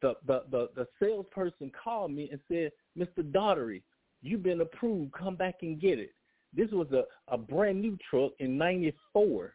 [0.00, 3.30] The the the, the salesperson called me and said, "Mr.
[3.30, 3.82] Daugherty,
[4.22, 5.12] you've been approved.
[5.12, 6.12] Come back and get it."
[6.54, 9.54] This was a, a brand new truck in '94.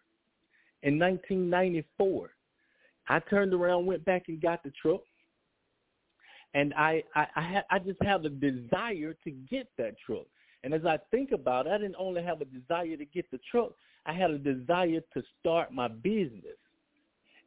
[0.84, 2.32] In 1994,
[3.08, 5.02] I turned around, went back and got the truck,
[6.54, 10.26] and I I I, ha- I just have a desire to get that truck.
[10.64, 13.40] And as I think about it, I didn't only have a desire to get the
[13.50, 13.72] truck,
[14.06, 16.58] I had a desire to start my business.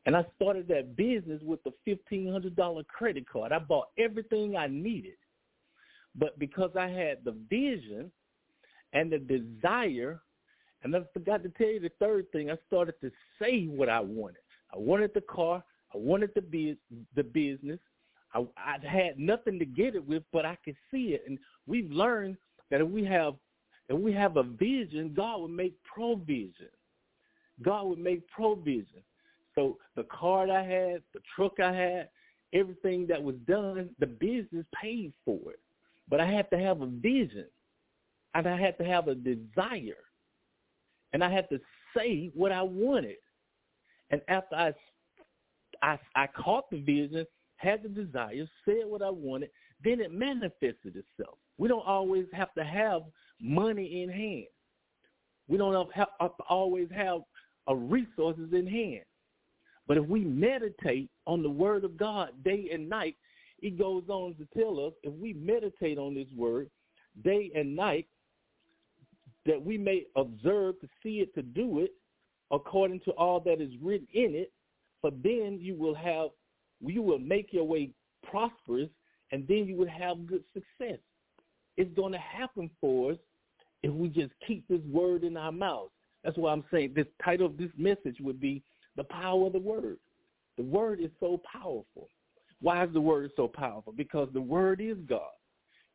[0.07, 3.53] And I started that business with a $1,500 credit card.
[3.53, 5.17] I bought everything I needed.
[6.15, 8.11] But because I had the vision
[8.93, 10.23] and the desire,
[10.83, 13.11] and I forgot to tell you the third thing, I started to
[13.43, 14.43] say what I wanted.
[14.73, 15.63] I wanted the car.
[15.93, 16.77] I wanted the biz,
[17.17, 17.81] the business.
[18.33, 21.25] I, I had nothing to get it with, but I could see it.
[21.27, 22.37] And we've learned
[22.71, 23.35] that if we have
[23.89, 26.69] if we have a vision, God will make provision.
[27.63, 29.03] God will make provision.
[29.57, 32.09] So the card I had, the truck I had,
[32.53, 35.61] everything that was done, the business paid for it.
[36.09, 37.47] But I had to have a vision.
[38.35, 40.05] And I had to have a desire.
[41.13, 41.59] And I had to
[41.97, 43.17] say what I wanted.
[44.11, 44.73] And after I,
[45.83, 47.27] I, I caught the vision,
[47.57, 49.51] had the desire, said what I wanted,
[49.83, 51.39] then it manifested itself.
[51.59, 53.03] We don't always have to have
[53.41, 54.47] money in hand.
[55.49, 57.21] We don't have, have always have
[57.69, 59.05] a resources in hand.
[59.87, 63.17] But if we meditate on the word of God day and night,
[63.61, 66.69] it goes on to tell us if we meditate on this word
[67.25, 68.07] day and night,
[69.47, 71.93] that we may observe to see it to do it
[72.51, 74.53] according to all that is written in it,
[75.01, 76.31] for then you will have
[76.81, 77.91] you will make your way
[78.23, 78.91] prosperous
[79.33, 80.99] and then you will have good success.
[81.77, 83.19] It's going to happen for us
[83.83, 85.91] if we just keep this word in our mouths.
[86.23, 88.63] That's why I'm saying this title of this message would be
[88.97, 89.99] the power of the word.
[90.57, 92.09] The word is so powerful.
[92.61, 93.93] Why is the word so powerful?
[93.93, 95.21] Because the word is God.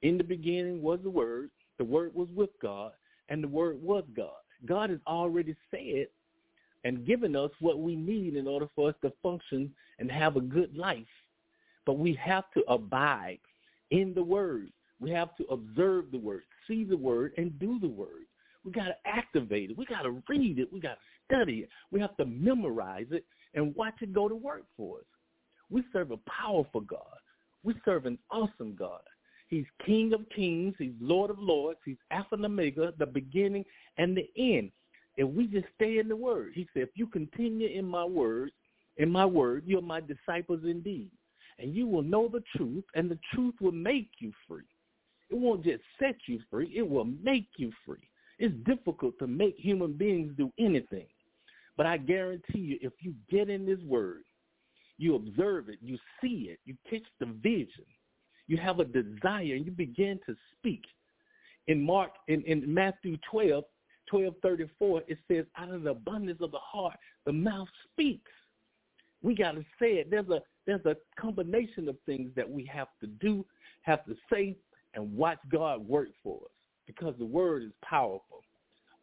[0.03, 1.49] In the beginning was the word.
[1.77, 2.91] The word was with God,
[3.29, 4.29] and the word was God.
[4.65, 6.07] God has already said
[6.83, 10.41] and given us what we need in order for us to function and have a
[10.41, 11.05] good life.
[11.85, 13.39] But we have to abide
[13.89, 14.69] in the word.
[14.99, 18.25] We have to observe the word, see the word, and do the word.
[18.63, 19.77] We got to activate it.
[19.77, 20.71] We got to read it.
[20.71, 21.69] We got to study it.
[21.91, 25.05] We have to memorize it and watch it go to work for us.
[25.69, 26.99] We serve a powerful God.
[27.63, 29.01] We serve an awesome God.
[29.47, 30.75] He's King of kings.
[30.77, 31.79] He's Lord of lords.
[31.85, 33.65] He's Alpha and Omega, the beginning
[33.97, 34.71] and the end.
[35.17, 38.53] If we just stay in the word, he said, if you continue in my words,
[38.97, 41.11] in my word, you're my disciples indeed.
[41.59, 44.63] And you will know the truth, and the truth will make you free.
[45.29, 48.09] It won't just set you free, it will make you free.
[48.41, 51.05] It's difficult to make human beings do anything.
[51.77, 54.23] But I guarantee you, if you get in this word,
[54.97, 57.85] you observe it, you see it, you catch the vision,
[58.47, 60.81] you have a desire, and you begin to speak.
[61.67, 63.63] In Mark, in, in Matthew 12,
[64.09, 68.31] 12, 34, it says, out of the abundance of the heart, the mouth speaks.
[69.21, 70.09] We got to say it.
[70.09, 73.45] There's a, there's a combination of things that we have to do,
[73.83, 74.57] have to say,
[74.95, 76.51] and watch God work for us
[76.95, 78.43] because the word is powerful.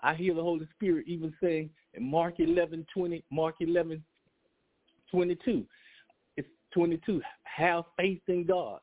[0.02, 4.02] I hear the Holy Spirit even saying in Mark 11, 20, Mark 11,
[5.10, 5.64] 22,
[6.36, 8.80] it's 22, have faith in God.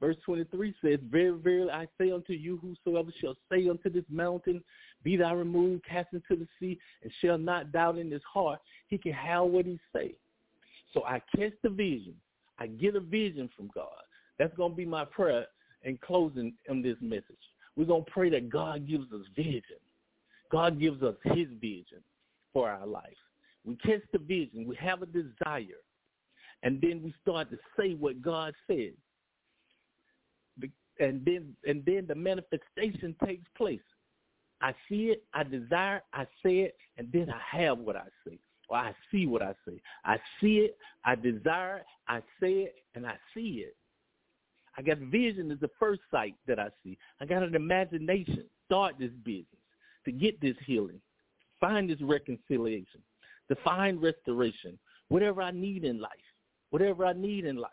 [0.00, 4.62] Verse 23 says, Very, very, I say unto you, whosoever shall say unto this mountain,
[5.02, 8.98] be thou removed, cast into the sea, and shall not doubt in his heart, he
[8.98, 10.14] can have what he say.
[10.92, 12.14] So I catch the vision.
[12.58, 13.88] I get a vision from God.
[14.38, 15.46] That's going to be my prayer
[15.82, 17.24] in closing on this message.
[17.78, 19.62] We're going to pray that God gives us vision.
[20.50, 22.02] God gives us his vision
[22.52, 23.04] for our life.
[23.64, 24.66] We catch the vision.
[24.66, 25.78] We have a desire.
[26.64, 28.94] And then we start to say what God said.
[30.98, 33.78] And then, and then the manifestation takes place.
[34.60, 38.40] I see it, I desire, I say it, and then I have what I say.
[38.68, 39.80] Or I see what I say.
[40.04, 43.76] I see it, I desire, I say it, and I see it.
[44.78, 46.96] I got vision is the first sight that I see.
[47.20, 48.44] I got an imagination.
[48.66, 49.46] Start this business
[50.04, 51.00] to get this healing,
[51.60, 53.02] find this reconciliation,
[53.48, 56.12] to find restoration, whatever I need in life,
[56.70, 57.72] whatever I need in life,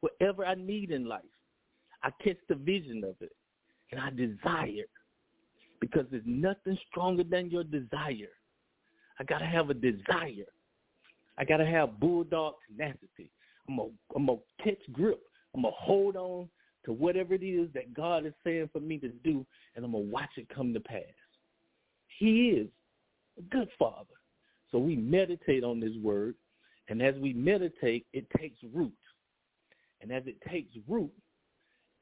[0.00, 1.22] whatever I need in life.
[2.02, 3.32] I catch the vision of it,
[3.90, 4.84] and I desire
[5.80, 8.34] because there's nothing stronger than your desire.
[9.18, 10.50] I got to have a desire.
[11.38, 13.30] I got to have bulldog tenacity.
[13.66, 15.20] I'm going to catch grip.
[15.54, 16.48] I'm going to hold on
[16.84, 19.44] to whatever it is that God is saying for me to do,
[19.74, 21.02] and I'm going to watch it come to pass.
[22.18, 22.68] He is
[23.38, 24.14] a good father.
[24.70, 26.34] So we meditate on this word,
[26.88, 28.92] and as we meditate, it takes root.
[30.00, 31.12] And as it takes root,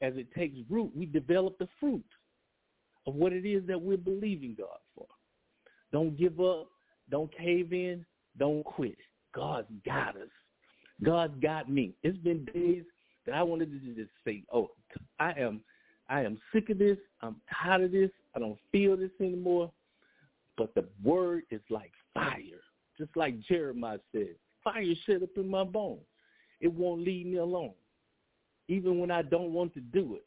[0.03, 2.05] as it takes root, we develop the fruit
[3.07, 5.07] of what it is that we're believing God for.
[5.93, 6.69] Don't give up.
[7.11, 8.05] Don't cave in.
[8.39, 8.99] Don't quit.
[9.35, 10.29] God's got us.
[11.03, 11.95] God's got me.
[12.03, 12.85] It's been days
[13.29, 14.71] that I wanted to just say, "Oh,
[15.21, 15.61] I am,
[16.09, 16.99] I am sick of this.
[17.21, 18.11] I'm tired of this.
[18.35, 19.71] I don't feel this anymore."
[20.57, 22.63] But the word is like fire,
[22.97, 24.35] just like Jeremiah said.
[24.65, 26.01] Fire shut up in my bones.
[26.61, 27.75] It won't leave me alone,
[28.67, 30.25] even when I don't want to do it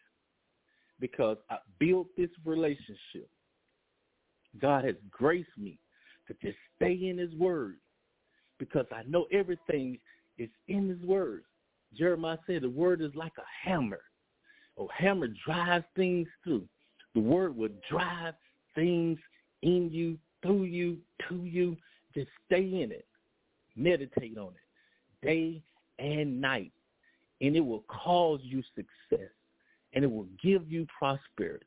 [1.00, 3.28] because I built this relationship.
[4.62, 5.80] God has graced me
[6.28, 7.78] to just stay in his word
[8.60, 9.98] because I know everything
[10.38, 11.44] is in his word.
[11.96, 14.02] Jeremiah said the word is like a hammer.
[14.80, 16.68] A hammer drives things through.
[17.14, 18.36] The word will drive
[18.74, 19.20] things
[19.62, 21.76] in you, through you, to you.
[22.16, 23.06] Just stay in it.
[23.76, 24.62] Meditate on it
[25.22, 25.62] day
[26.00, 26.72] and night.
[27.42, 29.30] And it will cause you success
[29.94, 31.66] and it will give you prosperity.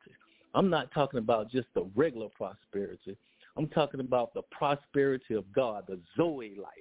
[0.55, 3.17] I'm not talking about just the regular prosperity.
[3.57, 6.73] I'm talking about the prosperity of God, the Zoe life,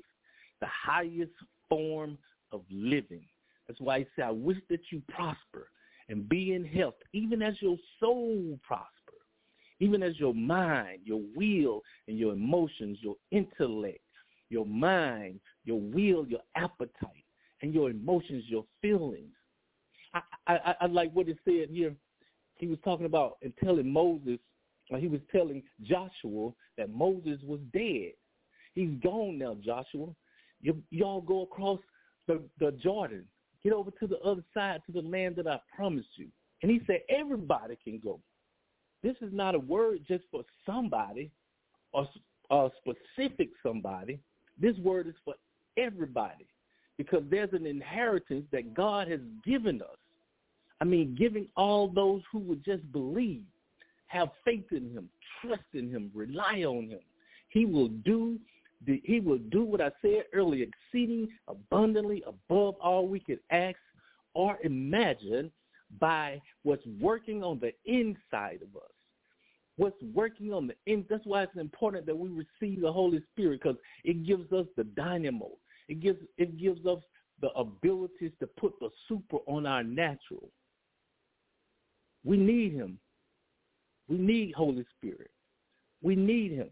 [0.61, 1.31] the highest
[1.69, 2.17] form
[2.51, 3.25] of living.
[3.67, 5.69] That's why he said, I wish that you prosper
[6.09, 8.89] and be in health, even as your soul prosper,
[9.79, 13.99] even as your mind, your will, and your emotions, your intellect,
[14.49, 17.25] your mind, your will, your appetite,
[17.61, 19.31] and your emotions, your feelings
[20.13, 21.95] I, I, I like what it said here.
[22.57, 24.39] He was talking about and telling Moses,
[24.89, 28.11] or he was telling Joshua that Moses was dead.
[28.73, 30.07] He's gone now, Joshua.
[30.61, 31.79] You, y'all go across
[32.27, 33.25] the, the Jordan.
[33.63, 36.27] Get over to the other side, to the land that I promised you.
[36.61, 38.19] And he said, everybody can go.
[39.01, 41.29] This is not a word just for somebody
[41.91, 42.07] or
[42.49, 44.19] a specific somebody.
[44.59, 45.35] This word is for
[45.77, 46.45] everybody
[46.97, 49.97] because there's an inheritance that God has given us.
[50.79, 53.43] I mean, giving all those who would just believe,
[54.07, 55.09] have faith in him,
[55.41, 56.99] trust in him, rely on him.
[57.49, 58.37] He will do
[58.85, 63.77] he will do what I said earlier, exceeding abundantly above all we could ask
[64.33, 65.51] or imagine
[65.99, 68.89] by what's working on the inside of us.
[69.75, 73.61] What's working on the in that's why it's important that we receive the Holy Spirit
[73.61, 75.49] because it gives us the dynamo.
[75.89, 76.99] It gives it gives us
[77.41, 80.49] the abilities to put the super on our natural.
[82.23, 82.99] We need him.
[84.07, 85.31] We need Holy Spirit.
[86.03, 86.69] We need him.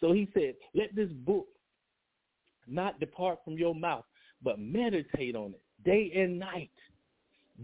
[0.00, 1.46] So he said, let this book
[2.66, 4.04] not depart from your mouth,
[4.42, 6.70] but meditate on it day and night.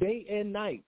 [0.01, 0.85] Day and night.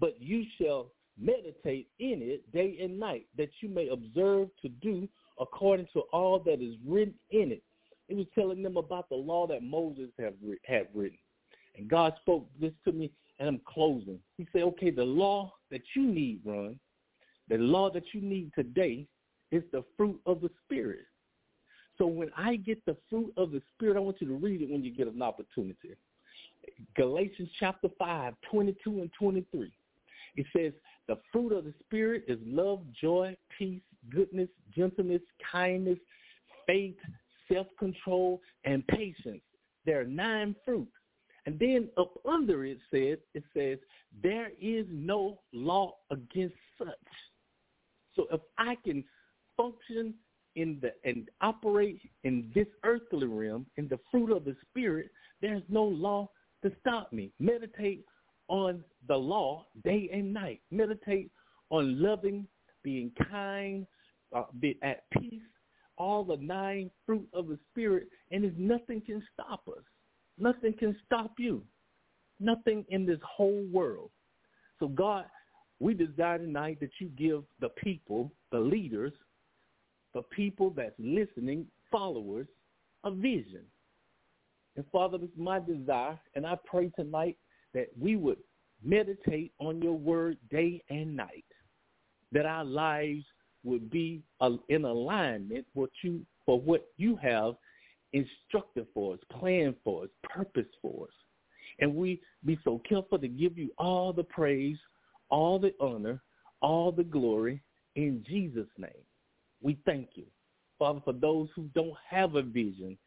[0.00, 5.08] But you shall meditate in it day and night, that you may observe to do
[5.38, 7.62] according to all that is written in it.
[8.08, 11.18] It was telling them about the law that Moses have, had written.
[11.76, 14.18] And God spoke this to me, and I'm closing.
[14.36, 16.78] He said, okay, the law that you need, Ron,
[17.48, 19.06] the law that you need today
[19.54, 21.06] is the fruit of the Spirit.
[21.96, 24.70] So when I get the fruit of the Spirit, I want you to read it
[24.70, 25.94] when you get an opportunity.
[26.96, 29.70] Galatians chapter 5, 22 and 23.
[30.36, 30.72] It says,
[31.06, 35.98] the fruit of the Spirit is love, joy, peace, goodness, gentleness, kindness,
[36.66, 36.96] faith,
[37.52, 39.42] self-control, and patience.
[39.86, 40.90] There are nine fruits.
[41.46, 43.78] And then up under it says, it says,
[44.22, 46.88] there is no law against such.
[48.16, 49.04] So if I can
[49.56, 50.14] function
[50.56, 55.62] in the and operate in this earthly realm, in the fruit of the spirit, there's
[55.68, 56.28] no law
[56.62, 57.32] to stop me.
[57.38, 58.04] Meditate
[58.48, 60.60] on the law day and night.
[60.70, 61.30] Meditate
[61.70, 62.46] on loving,
[62.82, 63.86] being kind,
[64.34, 65.42] uh, be at peace,
[65.98, 69.82] all the nine fruit of the spirit, and if nothing can stop us.
[70.38, 71.62] Nothing can stop you.
[72.40, 74.10] Nothing in this whole world.
[74.80, 75.26] So God,
[75.80, 79.12] we desire tonight that you give the people, the leaders,
[80.14, 82.46] the people that's listening, followers,
[83.04, 83.62] a vision.
[84.76, 87.36] And Father, it's my desire, and I pray tonight
[87.74, 88.38] that we would
[88.82, 91.44] meditate on your word day and night,
[92.32, 93.24] that our lives
[93.64, 97.54] would be uh, in alignment with you for what you have
[98.12, 101.14] instructed for us, planned for us, purpose for us.
[101.80, 104.78] And we be so careful to give you all the praise,
[105.30, 106.22] all the honor,
[106.60, 107.60] all the glory
[107.96, 108.90] in Jesus' name.
[109.64, 110.26] We thank you.
[110.78, 112.98] Father, for those who don't have a vision,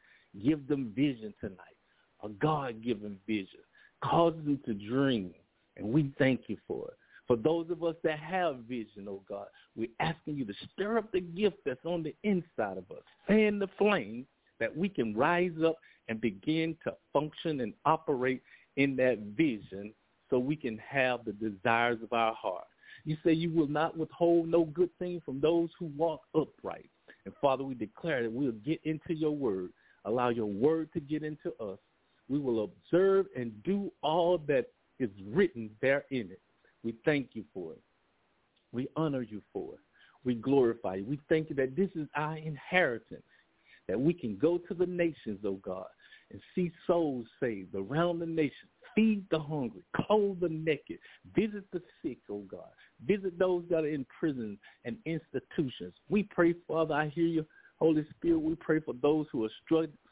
[0.43, 1.77] give them vision tonight,
[2.23, 3.59] a God-given vision.
[4.03, 5.33] Cause them to dream,
[5.77, 6.97] and we thank you for it.
[7.27, 11.11] For those of us that have vision, oh God, we're asking you to stir up
[11.11, 14.25] the gift that's on the inside of us, fan the flame
[14.59, 15.77] that we can rise up
[16.07, 18.41] and begin to function and operate
[18.77, 19.93] in that vision
[20.29, 22.65] so we can have the desires of our heart.
[23.07, 26.89] You say you will not withhold no good thing from those who walk upright.
[27.23, 29.69] And Father, we declare that we'll get into your word.
[30.03, 31.79] Allow your word to get into us.
[32.27, 34.65] We will observe and do all that
[34.99, 36.41] is written there in it.
[36.83, 37.81] We thank you for it.
[38.73, 39.79] We honor you for it.
[40.25, 41.05] We glorify you.
[41.05, 43.23] We thank you that this is our inheritance,
[43.87, 45.87] that we can go to the nations, oh God,
[46.31, 48.67] and see souls saved around the nation.
[48.95, 50.97] Feed the hungry, clothe the naked,
[51.35, 52.67] visit the sick, oh God.
[53.05, 55.93] Visit those that are in prisons and institutions.
[56.09, 57.45] We pray, Father, I hear you,
[57.79, 58.39] Holy Spirit.
[58.39, 59.51] We pray for those who are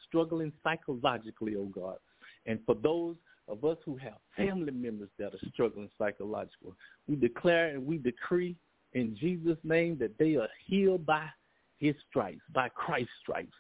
[0.08, 1.98] struggling psychologically, oh God.
[2.46, 3.16] And for those
[3.48, 6.72] of us who have family members that are struggling psychologically.
[7.08, 8.56] We declare and we decree
[8.94, 11.28] in Jesus' name that they are healed by
[11.78, 13.54] his stripes, by Christ's stripes.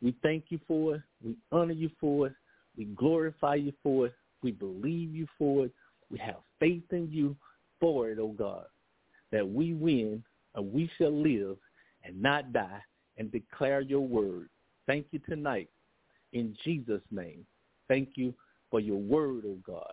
[0.00, 1.02] We thank you for it.
[1.24, 2.34] We honor you for it.
[2.76, 4.14] We glorify you for it.
[4.42, 5.72] We believe you for it.
[6.10, 7.36] We have faith in you
[7.82, 8.66] for it, oh God,
[9.32, 10.22] that we win
[10.54, 11.56] and we shall live
[12.04, 12.80] and not die
[13.18, 14.48] and declare your word.
[14.86, 15.68] Thank you tonight
[16.32, 17.44] in Jesus' name.
[17.88, 18.32] Thank you
[18.70, 19.92] for your word, oh God.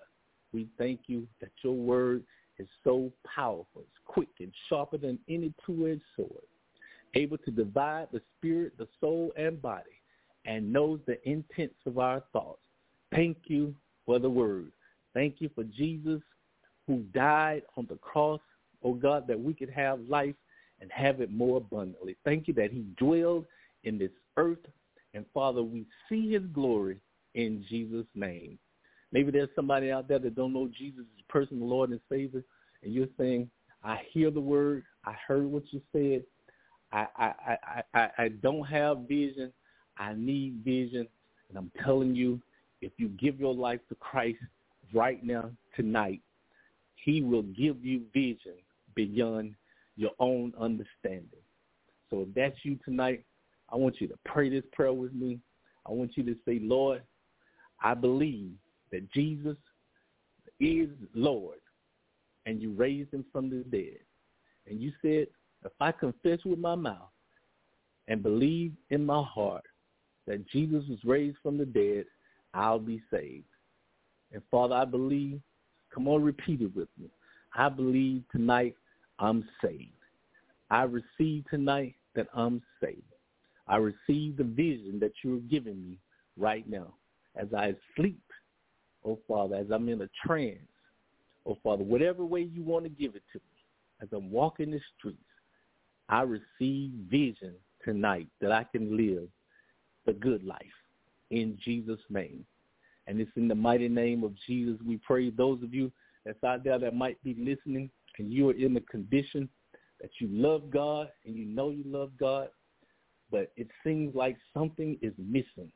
[0.53, 2.23] We thank you that your word
[2.59, 3.81] is so powerful.
[3.81, 6.43] It's quick and sharper than any two-edged sword,
[7.15, 9.83] able to divide the spirit, the soul, and body,
[10.45, 12.61] and knows the intents of our thoughts.
[13.11, 13.73] Thank you
[14.05, 14.71] for the word.
[15.15, 16.21] Thank you for Jesus
[16.89, 18.41] who died on the cross,
[18.83, 20.33] oh God, that we could have life
[20.81, 22.17] and have it more abundantly.
[22.25, 23.45] Thank you that he dwelled
[23.83, 24.57] in this earth.
[25.13, 26.97] And Father, we see his glory
[27.35, 28.57] in Jesus' name.
[29.11, 32.43] Maybe there's somebody out there that don't know Jesus as personal Lord and Savior,
[32.81, 33.51] and you're saying,
[33.83, 36.23] I hear the word, I heard what you said,
[36.91, 37.33] I, I,
[37.63, 39.53] I, I, I don't have vision,
[39.99, 41.07] I need vision,
[41.49, 42.41] and I'm telling you,
[42.81, 44.39] if you give your life to Christ
[44.91, 46.21] right now, tonight,
[47.03, 48.55] he will give you vision
[48.95, 49.55] beyond
[49.95, 51.43] your own understanding.
[52.09, 53.23] So if that's you tonight,
[53.71, 55.39] I want you to pray this prayer with me.
[55.85, 57.03] I want you to say, Lord,
[57.81, 58.51] I believe
[58.91, 59.57] that Jesus
[60.59, 61.59] is Lord
[62.45, 63.99] and you raised him from the dead.
[64.67, 65.27] And you said,
[65.65, 67.09] if I confess with my mouth
[68.07, 69.63] and believe in my heart
[70.25, 72.05] that Jesus was raised from the dead,
[72.53, 73.45] I'll be saved.
[74.31, 75.41] And Father, I believe,
[75.93, 77.09] come on, repeat it with me.
[77.55, 78.75] I believe tonight
[79.19, 79.91] I'm saved.
[80.69, 83.01] I receive tonight that I'm saved.
[83.67, 85.97] I receive the vision that you're giving me
[86.37, 86.93] right now
[87.35, 88.21] as I sleep,
[89.05, 90.59] oh Father, as I'm in a trance,
[91.45, 93.43] oh Father, whatever way you want to give it to me,
[94.01, 95.17] as I'm walking the streets,
[96.07, 99.27] I receive vision tonight that I can live
[100.05, 100.59] the good life
[101.29, 102.45] in Jesus' name.
[103.09, 105.31] And it's in the mighty name of Jesus we pray.
[105.31, 105.91] Those of you
[106.25, 107.89] that's out there that might be listening
[108.19, 109.49] and you are in the condition
[109.99, 112.49] that you love God and you know you love God,
[113.31, 115.71] but it seems like something is missing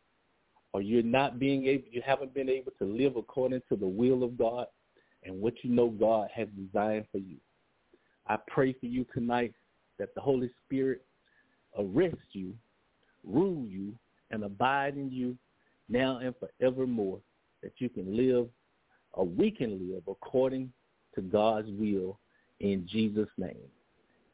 [0.73, 4.23] or you're not being able, you haven't been able to live according to the will
[4.23, 4.67] of God
[5.23, 7.37] and what you know God has designed for you.
[8.27, 9.55] I pray for you tonight
[9.97, 11.03] that the Holy Spirit
[11.79, 12.53] arrest you,
[13.23, 13.95] rule you,
[14.29, 15.35] and abide in you
[15.89, 17.19] now and forevermore,
[17.61, 18.47] that you can live
[19.13, 20.71] or we can live according
[21.15, 22.19] to God's will
[22.59, 23.69] in Jesus' name.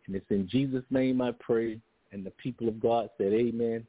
[0.07, 1.79] And it's in Jesus' name I pray,
[2.11, 3.85] and the people of God said amen,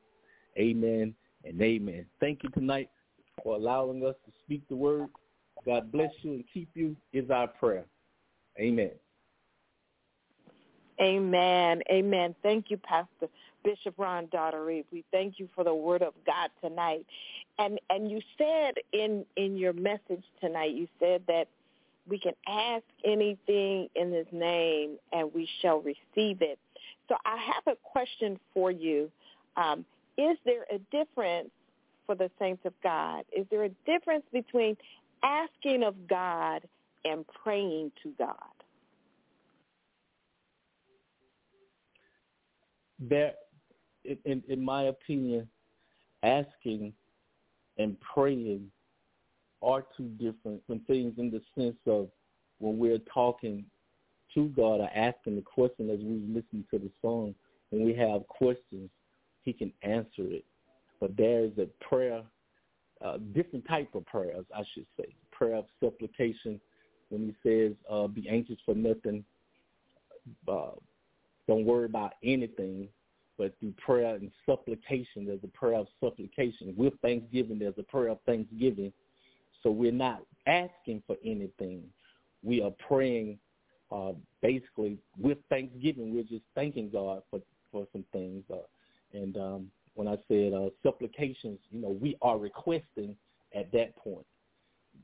[0.59, 2.07] amen, and amen.
[2.19, 2.91] Thank you tonight
[3.43, 5.09] for allowing us to speak the word.
[5.65, 7.85] God bless you and keep you is our prayer.
[8.59, 8.91] Amen.
[11.01, 11.81] Amen.
[11.91, 12.35] Amen.
[12.43, 13.29] Thank you, Pastor
[13.65, 14.85] Bishop Ron Daugherty.
[14.93, 17.07] We thank you for the word of God tonight.
[17.59, 21.49] And and you said in in your message tonight, you said that
[22.09, 26.59] we can ask anything in his name and we shall receive it.
[27.09, 29.11] So I have a question for you.
[29.57, 29.85] Um,
[30.17, 31.51] is there a difference
[32.07, 33.25] for the saints of God?
[33.37, 34.77] Is there a difference between
[35.23, 36.63] asking of God
[37.05, 38.35] and praying to God?
[42.99, 43.33] There,
[44.05, 45.49] in, in my opinion,
[46.23, 46.93] asking
[47.79, 48.71] and praying
[49.63, 52.09] are two different things in the sense of
[52.59, 53.65] when we're talking
[54.35, 57.35] to God or asking the question as we listen to the song,
[57.71, 58.91] when we have questions,
[59.43, 60.45] he can answer it.
[61.01, 62.23] But there is a prayer,
[63.05, 65.15] uh, different type of prayers, I should say.
[65.31, 66.61] Prayer of supplication
[67.09, 69.25] when he says, uh, be anxious for nothing,
[70.47, 70.71] uh,
[71.49, 72.89] don't worry about anything,
[73.41, 76.75] but through prayer and supplication, there's a prayer of supplication.
[76.77, 78.93] With thanksgiving, there's a prayer of thanksgiving.
[79.63, 81.85] So we're not asking for anything.
[82.43, 83.39] We are praying
[83.91, 84.13] uh,
[84.43, 86.15] basically with thanksgiving.
[86.15, 87.41] We're just thanking God for,
[87.73, 88.45] for some things.
[88.53, 88.59] Uh,
[89.15, 93.17] and um, when I said uh, supplications, you know, we are requesting
[93.55, 94.27] at that point.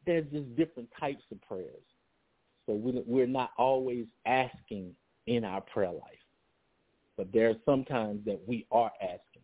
[0.05, 1.85] There's just different types of prayers.
[2.67, 4.95] So we, we're not always asking
[5.27, 6.26] in our prayer life.
[7.17, 9.43] But there are some times that we are asking.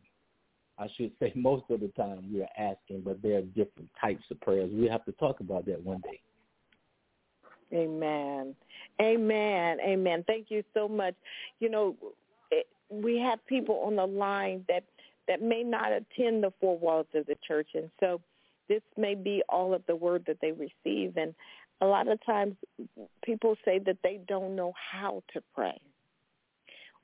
[0.78, 4.24] I should say most of the time we are asking, but there are different types
[4.30, 4.70] of prayers.
[4.72, 6.20] We have to talk about that one day.
[7.72, 8.54] Amen.
[9.00, 9.78] Amen.
[9.80, 10.24] Amen.
[10.26, 11.14] Thank you so much.
[11.58, 11.96] You know,
[12.50, 14.84] it, we have people on the line that
[15.28, 18.20] that may not attend the four walls of the church, and so
[18.68, 21.16] this may be all of the word that they receive.
[21.16, 21.34] And
[21.80, 22.54] a lot of times,
[23.24, 25.80] people say that they don't know how to pray.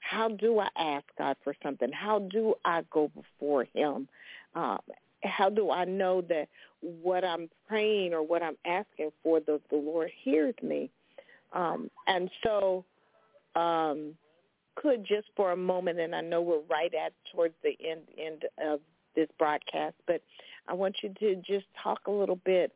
[0.01, 1.91] How do I ask God for something?
[1.93, 4.09] How do I go before Him?
[4.55, 4.79] Um,
[5.25, 6.49] how do I know that
[6.81, 10.91] what I'm praying or what I'm asking for, the, the Lord hears me?
[11.53, 12.85] Um, and so,
[13.57, 14.15] um,
[14.77, 18.45] could just for a moment, and I know we're right at towards the end end
[18.65, 18.81] of
[19.17, 20.23] this broadcast, but
[20.69, 22.73] I want you to just talk a little bit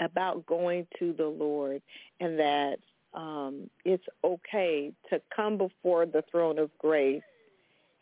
[0.00, 1.82] about going to the Lord
[2.20, 2.78] and that
[3.14, 7.22] um, it's okay to come before the throne of grace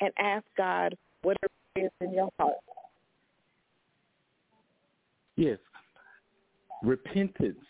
[0.00, 2.56] and ask God whatever is in your heart.
[5.36, 5.58] Yes,
[6.82, 7.64] repentance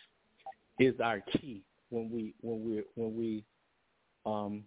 [0.79, 3.45] is our key when we when we when we
[4.27, 4.65] um,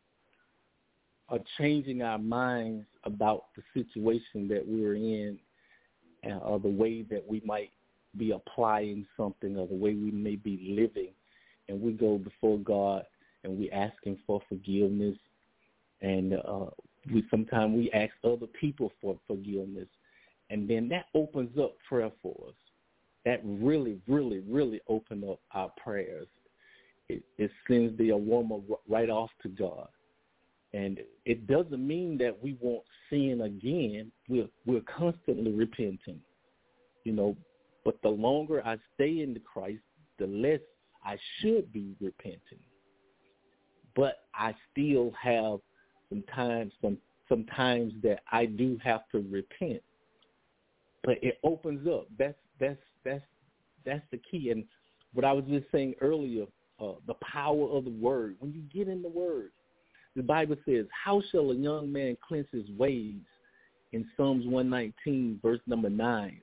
[1.29, 5.37] are changing our minds about the situation that we're in,
[6.25, 7.71] uh, or the way that we might
[8.17, 11.13] be applying something, or the way we may be living
[11.69, 13.03] and we go before God
[13.43, 15.17] and we ask Him for forgiveness,
[16.01, 16.65] and uh,
[17.13, 19.87] we sometimes we ask other people for forgiveness,
[20.49, 22.55] and then that opens up prayer for us.
[23.23, 26.27] That really, really, really opens up our prayers.
[27.09, 29.87] It, it sends the aroma right off to God,
[30.73, 34.11] and it doesn't mean that we won't sin again.
[34.27, 36.19] We're we're constantly repenting,
[37.03, 37.37] you know.
[37.83, 39.83] But the longer I stay in the Christ,
[40.17, 40.59] the less
[41.05, 42.59] I should be repenting.
[43.95, 45.59] But I still have
[46.09, 46.97] some times some
[47.29, 49.81] sometimes that I do have to repent.
[51.03, 52.07] But it opens up.
[52.17, 53.23] That's that's that's
[53.85, 54.49] that's the key.
[54.51, 54.65] And
[55.13, 56.45] what I was just saying earlier,
[56.79, 58.35] uh, the power of the word.
[58.39, 59.51] When you get in the word,
[60.15, 63.15] the Bible says, how shall a young man cleanse his ways?
[63.91, 66.41] In Psalms 119, verse number 9,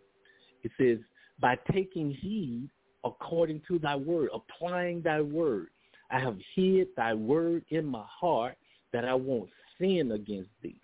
[0.63, 0.99] it says,
[1.39, 2.71] by taking heed
[3.05, 5.69] according to thy word, applying thy word.
[6.11, 8.57] I have hid thy word in my heart
[8.93, 9.51] that I won't
[9.81, 10.77] sin against thee.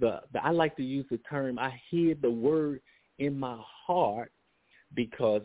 [0.00, 2.80] The, the I like to use the term I hid the word
[3.18, 4.32] in my heart
[4.94, 5.42] because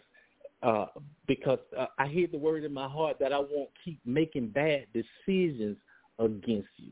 [0.62, 0.88] uh,
[1.28, 4.88] because uh, I hid the word in my heart that I won't keep making bad
[4.94, 5.78] decisions
[6.18, 6.92] against you.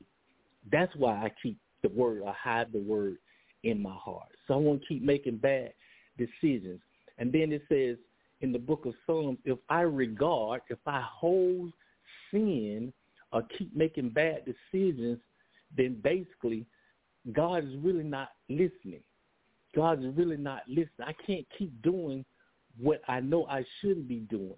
[0.72, 3.18] That's why I keep the word, I hide the word
[3.64, 4.30] in my heart.
[4.48, 5.74] So I won't keep making bad
[6.18, 6.80] decisions.
[7.18, 7.98] And then it says
[8.42, 11.72] in the book of Psalms, if I regard, if I hold
[12.32, 12.94] sin
[13.32, 15.20] or keep making bad decisions,
[15.76, 16.66] then basically
[17.34, 19.02] God is really not listening.
[19.76, 21.06] God is really not listening.
[21.06, 22.26] I can't keep doing
[22.80, 24.54] what I know I shouldn't be doing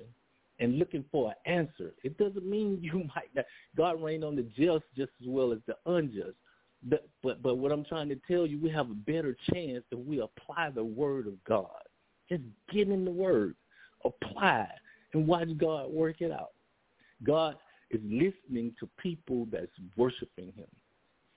[0.59, 1.93] and looking for an answer.
[2.03, 3.45] It doesn't mean you might not.
[3.75, 6.35] God rain on the just just as well as the unjust.
[6.83, 9.99] But, but but what I'm trying to tell you, we have a better chance if
[9.99, 11.67] we apply the word of God.
[12.29, 13.55] Just get in the word,
[14.05, 14.67] apply,
[15.13, 16.51] and watch God work it out.
[17.23, 17.55] God
[17.91, 20.67] is listening to people that's worshiping Him.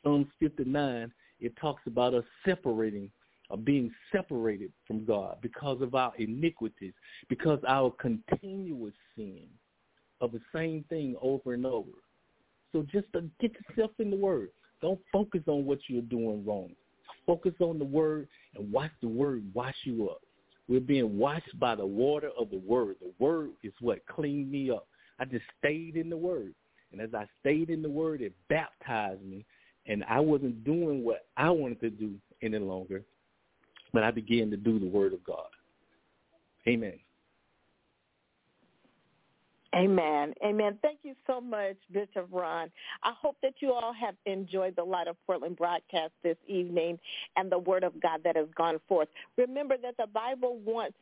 [0.03, 3.11] Psalms 59, it talks about us separating
[3.51, 6.95] of being separated from God because of our iniquities,
[7.29, 9.45] because our continuous sin
[10.21, 11.91] of the same thing over and over.
[12.73, 14.49] So just uh, get yourself in the Word.
[14.81, 16.71] Don't focus on what you're doing wrong.
[17.27, 20.23] Focus on the Word and watch the Word wash you up.
[20.73, 22.97] We're being washed by the water of the Word.
[23.01, 24.89] The Word is what cleaned me up.
[25.21, 26.55] I just stayed in the Word.
[26.93, 29.45] And as I stayed in the Word, it baptized me.
[29.87, 33.03] And I wasn't doing what I wanted to do any longer
[33.93, 35.49] but I began to do the word of God.
[36.67, 36.99] Amen.
[39.75, 40.35] Amen.
[40.45, 40.79] Amen.
[40.83, 42.71] Thank you so much, Bishop Ron.
[43.03, 46.99] I hope that you all have enjoyed the Light of Portland broadcast this evening
[47.37, 49.09] and the word of God that has gone forth.
[49.39, 50.97] Remember that the Bible wants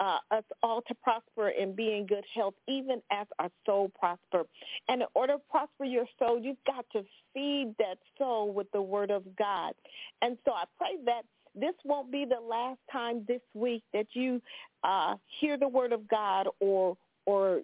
[0.00, 4.44] uh, us all to prosper and be in good health, even as our soul prosper.
[4.88, 8.82] And in order to prosper your soul, you've got to feed that soul with the
[8.82, 9.72] word of God.
[10.20, 11.22] And so I pray that
[11.54, 14.42] this won't be the last time this week that you
[14.84, 17.62] uh, hear the word of God or or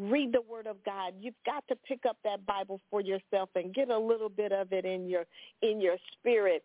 [0.00, 1.14] read the word of God.
[1.20, 4.72] You've got to pick up that Bible for yourself and get a little bit of
[4.72, 5.24] it in your
[5.62, 6.64] in your spirit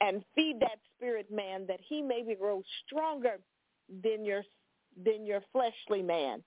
[0.00, 3.38] and feed that spirit man that he may grow stronger
[4.02, 4.42] than your
[5.04, 6.42] than your fleshly man.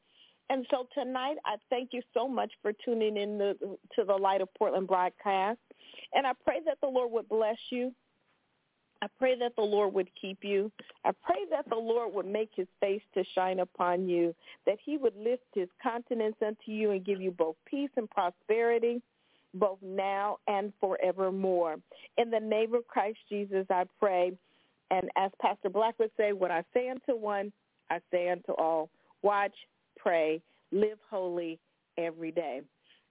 [0.52, 3.56] And so tonight, I thank you so much for tuning in the,
[3.96, 5.60] to the Light of Portland broadcast.
[6.14, 7.94] And I pray that the Lord would bless you,
[9.02, 10.72] I pray that the Lord would keep you.
[11.06, 14.36] I pray that the Lord would make his face to shine upon you,
[14.66, 19.02] that he would lift his countenance unto you and give you both peace and prosperity,
[19.54, 21.78] both now and forevermore.
[22.18, 24.34] In the name of Christ Jesus, I pray.
[24.92, 27.54] And as Pastor Black would say, what I say unto one,
[27.90, 28.90] I say unto all.
[29.22, 29.56] Watch,
[29.98, 30.42] pray,
[30.72, 31.60] live holy
[31.98, 32.62] every day.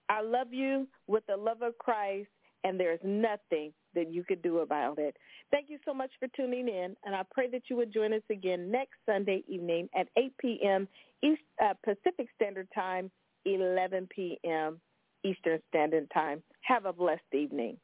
[0.08, 2.28] I love you with the love of Christ,
[2.64, 5.16] and there is nothing that you could do about it.
[5.50, 8.22] Thank you so much for tuning in, and I pray that you would join us
[8.30, 10.88] again next Sunday evening at 8 p.m.
[11.22, 13.10] East, uh, Pacific Standard Time,
[13.44, 14.80] 11 p.m.
[15.24, 16.42] Eastern Standard Time.
[16.62, 17.76] Have a blessed evening.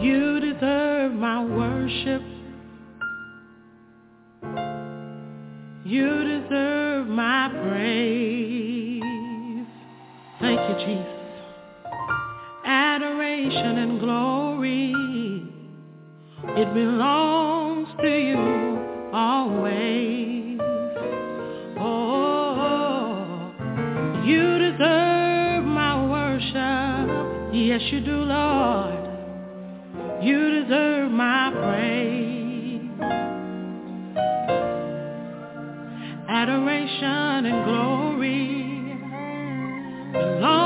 [0.00, 2.22] You deserve my worship.
[5.84, 8.35] You deserve my praise.
[10.46, 11.06] Thank you, Jesus.
[12.64, 14.92] Adoration and glory,
[16.56, 20.60] it belongs to you always.
[21.80, 23.52] Oh,
[24.24, 27.52] you deserve my worship.
[27.52, 29.02] Yes, you do, Lord.
[30.22, 32.88] You deserve my praise.
[36.28, 38.45] Adoration and glory
[40.16, 40.65] belongs